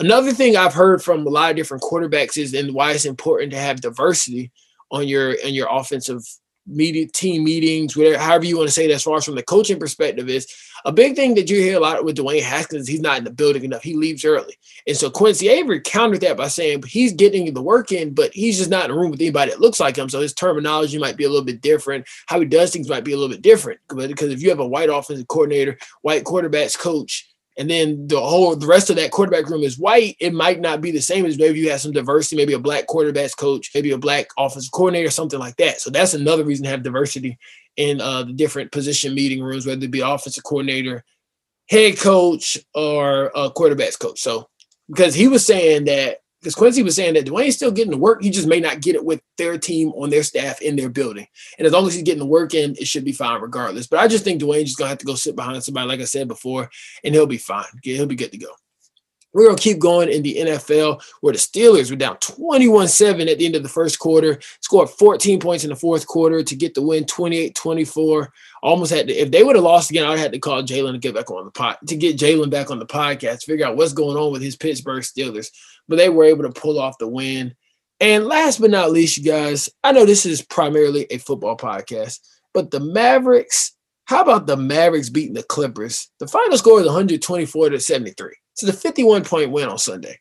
Another 0.00 0.32
thing 0.32 0.56
I've 0.56 0.74
heard 0.74 1.02
from 1.02 1.26
a 1.26 1.30
lot 1.30 1.50
of 1.50 1.56
different 1.56 1.84
quarterbacks 1.84 2.36
is 2.36 2.52
and 2.52 2.74
why 2.74 2.92
it's 2.92 3.04
important 3.04 3.52
to 3.52 3.58
have 3.58 3.80
diversity 3.80 4.50
on 4.90 5.06
your 5.06 5.36
on 5.44 5.54
your 5.54 5.68
offensive 5.70 6.22
media 6.66 7.06
team 7.06 7.44
meetings, 7.44 7.96
whatever, 7.96 8.18
however 8.18 8.44
you 8.46 8.56
want 8.56 8.68
to 8.68 8.74
say 8.74 8.86
that, 8.88 8.94
as 8.94 9.02
far 9.02 9.16
as 9.16 9.24
from 9.24 9.34
the 9.34 9.42
coaching 9.42 9.78
perspective, 9.78 10.28
is 10.28 10.46
a 10.84 10.92
big 10.92 11.16
thing 11.16 11.34
that 11.34 11.50
you 11.50 11.60
hear 11.60 11.76
a 11.76 11.80
lot 11.80 12.04
with 12.04 12.16
Dwayne 12.16 12.42
Haskins. 12.42 12.88
He's 12.88 13.00
not 13.00 13.18
in 13.18 13.24
the 13.24 13.30
building 13.30 13.64
enough. 13.64 13.82
He 13.82 13.94
leaves 13.94 14.24
early, 14.24 14.54
and 14.86 14.96
so 14.96 15.10
Quincy 15.10 15.48
Avery 15.48 15.80
countered 15.80 16.20
that 16.22 16.36
by 16.36 16.48
saying 16.48 16.82
he's 16.86 17.12
getting 17.12 17.52
the 17.52 17.62
work 17.62 17.92
in, 17.92 18.14
but 18.14 18.32
he's 18.32 18.58
just 18.58 18.70
not 18.70 18.84
in 18.84 18.90
the 18.90 18.98
room 18.98 19.10
with 19.10 19.20
anybody 19.20 19.50
that 19.50 19.60
looks 19.60 19.80
like 19.80 19.96
him. 19.96 20.08
So 20.08 20.20
his 20.20 20.34
terminology 20.34 20.98
might 20.98 21.16
be 21.16 21.24
a 21.24 21.28
little 21.28 21.44
bit 21.44 21.60
different. 21.60 22.06
How 22.26 22.40
he 22.40 22.46
does 22.46 22.72
things 22.72 22.88
might 22.88 23.04
be 23.04 23.12
a 23.12 23.16
little 23.16 23.34
bit 23.34 23.42
different. 23.42 23.80
Because 23.88 24.30
if 24.30 24.42
you 24.42 24.50
have 24.50 24.60
a 24.60 24.66
white 24.66 24.88
offensive 24.88 25.28
coordinator, 25.28 25.78
white 26.02 26.24
quarterbacks 26.24 26.78
coach, 26.78 27.29
and 27.60 27.68
then 27.68 28.06
the 28.08 28.18
whole 28.18 28.56
the 28.56 28.66
rest 28.66 28.88
of 28.88 28.96
that 28.96 29.10
quarterback 29.10 29.50
room 29.50 29.62
is 29.62 29.78
white, 29.78 30.16
it 30.18 30.32
might 30.32 30.60
not 30.60 30.80
be 30.80 30.90
the 30.90 31.02
same 31.02 31.26
as 31.26 31.36
maybe 31.36 31.58
you 31.58 31.70
have 31.70 31.82
some 31.82 31.92
diversity, 31.92 32.36
maybe 32.36 32.54
a 32.54 32.58
black 32.58 32.86
quarterbacks 32.86 33.36
coach, 33.36 33.70
maybe 33.74 33.90
a 33.90 33.98
black 33.98 34.28
offensive 34.38 34.72
coordinator, 34.72 35.10
something 35.10 35.38
like 35.38 35.56
that. 35.56 35.78
So 35.78 35.90
that's 35.90 36.14
another 36.14 36.42
reason 36.42 36.64
to 36.64 36.70
have 36.70 36.82
diversity 36.82 37.38
in 37.76 38.00
uh, 38.00 38.22
the 38.22 38.32
different 38.32 38.72
position 38.72 39.14
meeting 39.14 39.42
rooms, 39.42 39.66
whether 39.66 39.84
it 39.84 39.90
be 39.90 40.00
offensive 40.00 40.42
coordinator, 40.42 41.04
head 41.68 41.98
coach, 41.98 42.56
or 42.74 43.26
a 43.34 43.50
quarterbacks 43.50 43.98
coach. 43.98 44.20
So 44.20 44.48
because 44.88 45.14
he 45.14 45.28
was 45.28 45.44
saying 45.44 45.84
that 45.84 46.19
because 46.40 46.54
Quincy 46.54 46.82
was 46.82 46.96
saying 46.96 47.14
that 47.14 47.26
Dwayne's 47.26 47.56
still 47.56 47.70
getting 47.70 47.90
the 47.90 47.98
work, 47.98 48.22
he 48.22 48.30
just 48.30 48.48
may 48.48 48.60
not 48.60 48.80
get 48.80 48.94
it 48.94 49.04
with 49.04 49.20
their 49.36 49.58
team 49.58 49.90
on 49.90 50.08
their 50.08 50.22
staff 50.22 50.62
in 50.62 50.74
their 50.74 50.88
building. 50.88 51.26
And 51.58 51.66
as 51.66 51.72
long 51.72 51.86
as 51.86 51.94
he's 51.94 52.02
getting 52.02 52.20
the 52.20 52.26
work 52.26 52.54
in, 52.54 52.74
it 52.78 52.86
should 52.86 53.04
be 53.04 53.12
fine 53.12 53.40
regardless. 53.42 53.86
But 53.86 54.00
I 54.00 54.08
just 54.08 54.24
think 54.24 54.40
Dwayne's 54.40 54.70
just 54.70 54.78
gonna 54.78 54.88
have 54.88 54.98
to 54.98 55.06
go 55.06 55.14
sit 55.14 55.36
behind 55.36 55.62
somebody, 55.62 55.88
like 55.88 56.00
I 56.00 56.04
said 56.04 56.28
before, 56.28 56.70
and 57.04 57.14
he'll 57.14 57.26
be 57.26 57.38
fine. 57.38 57.66
He'll 57.82 58.06
be 58.06 58.16
good 58.16 58.32
to 58.32 58.38
go. 58.38 58.50
We're 59.32 59.44
going 59.44 59.56
to 59.56 59.62
keep 59.62 59.78
going 59.78 60.08
in 60.08 60.22
the 60.22 60.36
NFL 60.36 61.02
where 61.20 61.32
the 61.32 61.38
Steelers 61.38 61.90
were 61.90 61.96
down 61.96 62.16
21 62.18 62.88
7 62.88 63.28
at 63.28 63.38
the 63.38 63.46
end 63.46 63.56
of 63.56 63.62
the 63.62 63.68
first 63.68 63.98
quarter, 63.98 64.40
scored 64.60 64.90
14 64.90 65.38
points 65.38 65.64
in 65.64 65.70
the 65.70 65.76
fourth 65.76 66.06
quarter 66.06 66.42
to 66.42 66.56
get 66.56 66.74
the 66.74 66.82
win 66.82 67.04
28 67.04 67.54
24. 67.54 68.32
Almost 68.62 68.92
had 68.92 69.06
to, 69.06 69.14
if 69.14 69.30
they 69.30 69.42
would 69.42 69.56
have 69.56 69.64
lost 69.64 69.90
again, 69.90 70.04
I 70.04 70.10
would 70.10 70.18
have 70.18 70.26
had 70.26 70.32
to 70.32 70.38
call 70.38 70.62
Jalen 70.62 70.92
to 70.92 70.98
get 70.98 71.14
back 71.14 71.30
on 71.30 71.44
the 71.44 71.50
pot, 71.50 71.78
to 71.86 71.96
get 71.96 72.18
Jalen 72.18 72.50
back 72.50 72.70
on 72.70 72.78
the 72.78 72.86
podcast, 72.86 73.44
figure 73.44 73.66
out 73.66 73.76
what's 73.76 73.92
going 73.92 74.16
on 74.16 74.32
with 74.32 74.42
his 74.42 74.56
Pittsburgh 74.56 75.02
Steelers 75.02 75.50
but 75.90 75.96
they 75.96 76.08
were 76.08 76.24
able 76.24 76.44
to 76.44 76.60
pull 76.60 76.78
off 76.78 76.98
the 76.98 77.08
win. 77.08 77.54
And 77.98 78.24
last 78.24 78.60
but 78.60 78.70
not 78.70 78.92
least, 78.92 79.18
you 79.18 79.24
guys, 79.24 79.68
I 79.82 79.92
know 79.92 80.06
this 80.06 80.24
is 80.24 80.40
primarily 80.40 81.06
a 81.10 81.18
football 81.18 81.56
podcast, 81.56 82.20
but 82.54 82.70
the 82.70 82.80
Mavericks, 82.80 83.72
how 84.04 84.22
about 84.22 84.46
the 84.46 84.56
Mavericks 84.56 85.10
beating 85.10 85.34
the 85.34 85.42
Clippers? 85.42 86.08
The 86.20 86.28
final 86.28 86.56
score 86.56 86.78
is 86.80 86.86
124 86.86 87.70
to 87.70 87.80
73. 87.80 88.30
The 88.60 88.72
51 88.72 89.24
point 89.24 89.50
win 89.50 89.68
on 89.68 89.78
Sunday. 89.78 90.18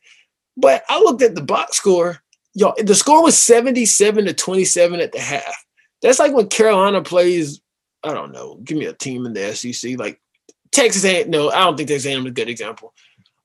But 0.58 0.84
I 0.89 0.99
looked 0.99 1.21
at 1.21 1.36
the 1.36 1.41
box 1.41 1.78
score, 1.78 2.21
y'all, 2.54 2.73
the 2.78 2.95
score 2.95 3.23
was 3.23 3.38
77 3.38 4.25
to 4.25 4.34
27 4.34 4.99
at 4.99 5.12
the 5.12 5.19
half. 5.19 5.65
That's 6.02 6.19
like 6.19 6.34
when 6.34 6.47
Carolina 6.47 7.02
plays, 7.02 7.62
I 8.04 8.13
don't 8.13 8.32
know, 8.32 8.60
give 8.63 8.78
me 8.78 8.86
a 8.86 8.93
team 8.93 9.25
in 9.25 9.34
the 9.34 9.54
SEC, 9.54 9.97
like 9.97 10.19
Texas 10.71 11.06
A&M. 11.06 11.30
No, 11.30 11.49
I 11.49 11.60
don't 11.60 11.78
think 11.78 11.89
Texas 11.89 12.12
A&M 12.12 12.25
is 12.25 12.32
a 12.32 12.32
good 12.32 12.49
example. 12.49 12.93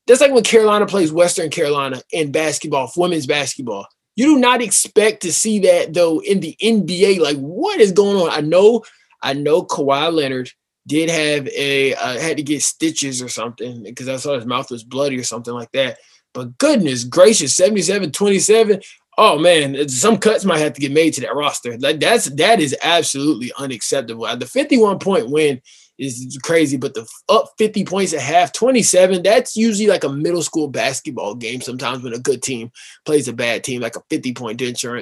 That's 0.07 0.21
like 0.21 0.33
when 0.33 0.45
Carolina 0.45 0.87
plays 0.87 1.13
Western 1.13 1.51
Carolina 1.51 2.03
in 2.13 2.31
basketball, 2.31 2.91
women's 2.97 3.27
basketball. 3.27 3.87
You 4.17 4.27
do 4.27 4.39
not 4.39 4.63
expect 4.63 5.23
to 5.23 5.33
see 5.33 5.59
that 5.61 5.95
though 5.95 6.21
in 6.21 6.41
the 6.41 6.57
NBA. 6.63 7.19
Like, 7.19 7.39
what 7.39 7.81
is 7.81 7.93
going 7.93 8.17
on? 8.17 8.31
I 8.31 8.41
know, 8.41 8.85
I 9.23 9.33
know 9.33 9.65
Kawhi 9.65 10.13
Leonard 10.13 10.51
did 10.87 11.09
have 11.11 11.49
a 11.49 11.95
uh, 11.95 12.19
had 12.21 12.37
to 12.37 12.43
get 12.43 12.63
stitches 12.63 13.23
or 13.23 13.29
something 13.29 13.83
because 13.83 14.09
I 14.09 14.17
saw 14.17 14.35
his 14.35 14.47
mouth 14.47 14.71
was 14.71 14.85
bloody 14.85 15.19
or 15.19 15.25
something 15.25 15.55
like 15.55 15.73
that. 15.73 15.99
But 16.33 16.59
goodness 16.59 17.05
gracious, 17.05 17.57
77 17.57 18.13
27. 18.13 18.81
Oh 19.17 19.39
man, 19.39 19.89
some 19.89 20.19
cuts 20.19 20.45
might 20.45 20.59
have 20.59 20.73
to 20.75 20.81
get 20.81 20.93
made 20.93 21.15
to 21.15 21.21
that 21.23 21.37
roster. 21.37 21.79
Like 21.79 22.01
that's 22.01 22.27
that 22.31 22.61
is 22.61 22.77
absolutely 22.83 23.53
unacceptable. 23.59 24.27
The 24.37 24.47
51 24.47 24.99
point 24.99 25.31
win 25.31 25.63
is 25.99 26.39
crazy. 26.43 26.77
But 26.77 26.95
the 26.95 27.09
up 27.29 27.53
50 27.59 27.85
points 27.85 28.13
at 28.13 28.21
half, 28.21 28.53
27, 28.53 29.23
that's 29.23 29.57
usually 29.57 29.89
like 29.89 30.05
a 30.05 30.09
middle 30.09 30.43
school 30.43 30.69
basketball 30.69 31.35
game 31.35 31.61
sometimes 31.61 32.03
when 32.03 32.15
a 32.15 32.19
good 32.19 32.43
team 32.43 32.71
plays 33.05 33.29
a 33.29 33.33
bad 33.33 33.65
team, 33.65 33.81
like 33.81 33.97
a 33.97 34.03
50 34.11 34.35
point 34.35 34.59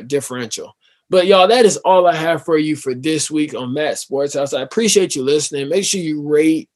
differential. 0.08 0.76
But 1.10 1.26
y'all, 1.26 1.48
that 1.48 1.66
is 1.66 1.76
all 1.78 2.06
I 2.06 2.14
have 2.14 2.44
for 2.44 2.56
you 2.56 2.74
for 2.74 2.94
this 2.94 3.30
week 3.30 3.54
on 3.54 3.74
Matt 3.74 3.98
Sports 3.98 4.34
House. 4.34 4.54
I 4.54 4.62
appreciate 4.62 5.14
you 5.14 5.22
listening. 5.22 5.68
Make 5.68 5.84
sure 5.84 6.00
you 6.00 6.22
rate, 6.22 6.70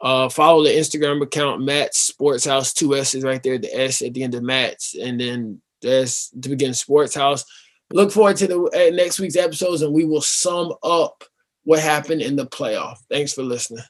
uh, 0.00 0.28
follow 0.28 0.64
the 0.64 0.70
Instagram 0.70 1.22
account 1.22 1.62
Matt 1.62 1.94
Sports 1.94 2.44
House. 2.44 2.74
Two 2.74 2.94
S's 2.94 3.24
right 3.24 3.42
there, 3.42 3.58
the 3.58 3.74
S 3.74 4.02
at 4.02 4.12
the 4.12 4.22
end 4.22 4.34
of 4.34 4.42
Matt's, 4.42 4.94
and 4.94 5.18
then 5.20 5.60
that's 5.80 6.30
to 6.30 6.48
begin 6.48 6.74
Sports 6.74 7.14
House. 7.14 7.44
Look 7.92 8.12
forward 8.12 8.36
to 8.36 8.46
the 8.46 8.60
uh, 8.60 8.94
next 8.94 9.18
week's 9.18 9.36
episodes, 9.36 9.82
and 9.82 9.92
we 9.92 10.04
will 10.04 10.20
sum 10.20 10.72
up 10.82 11.24
what 11.64 11.80
happened 11.80 12.22
in 12.22 12.36
the 12.36 12.46
playoff. 12.46 12.98
Thanks 13.08 13.32
for 13.32 13.42
listening. 13.42 13.84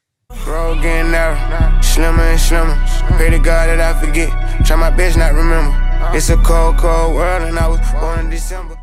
Road 0.46 0.80
getting 0.80 1.10
narrow, 1.10 1.80
slimmer 1.82 2.22
and 2.22 2.40
slimmer. 2.40 2.80
Pray 3.16 3.30
to 3.30 3.38
God 3.38 3.66
that 3.66 3.80
I 3.80 4.00
forget. 4.00 4.30
Try 4.64 4.76
my 4.76 4.90
best 4.90 5.18
not 5.18 5.34
remember. 5.34 5.76
It's 6.16 6.30
a 6.30 6.36
cold, 6.36 6.78
cold 6.78 7.14
world, 7.14 7.42
and 7.42 7.58
I 7.58 7.68
was 7.68 7.80
born 7.92 8.20
in 8.20 8.30
December. 8.30 8.76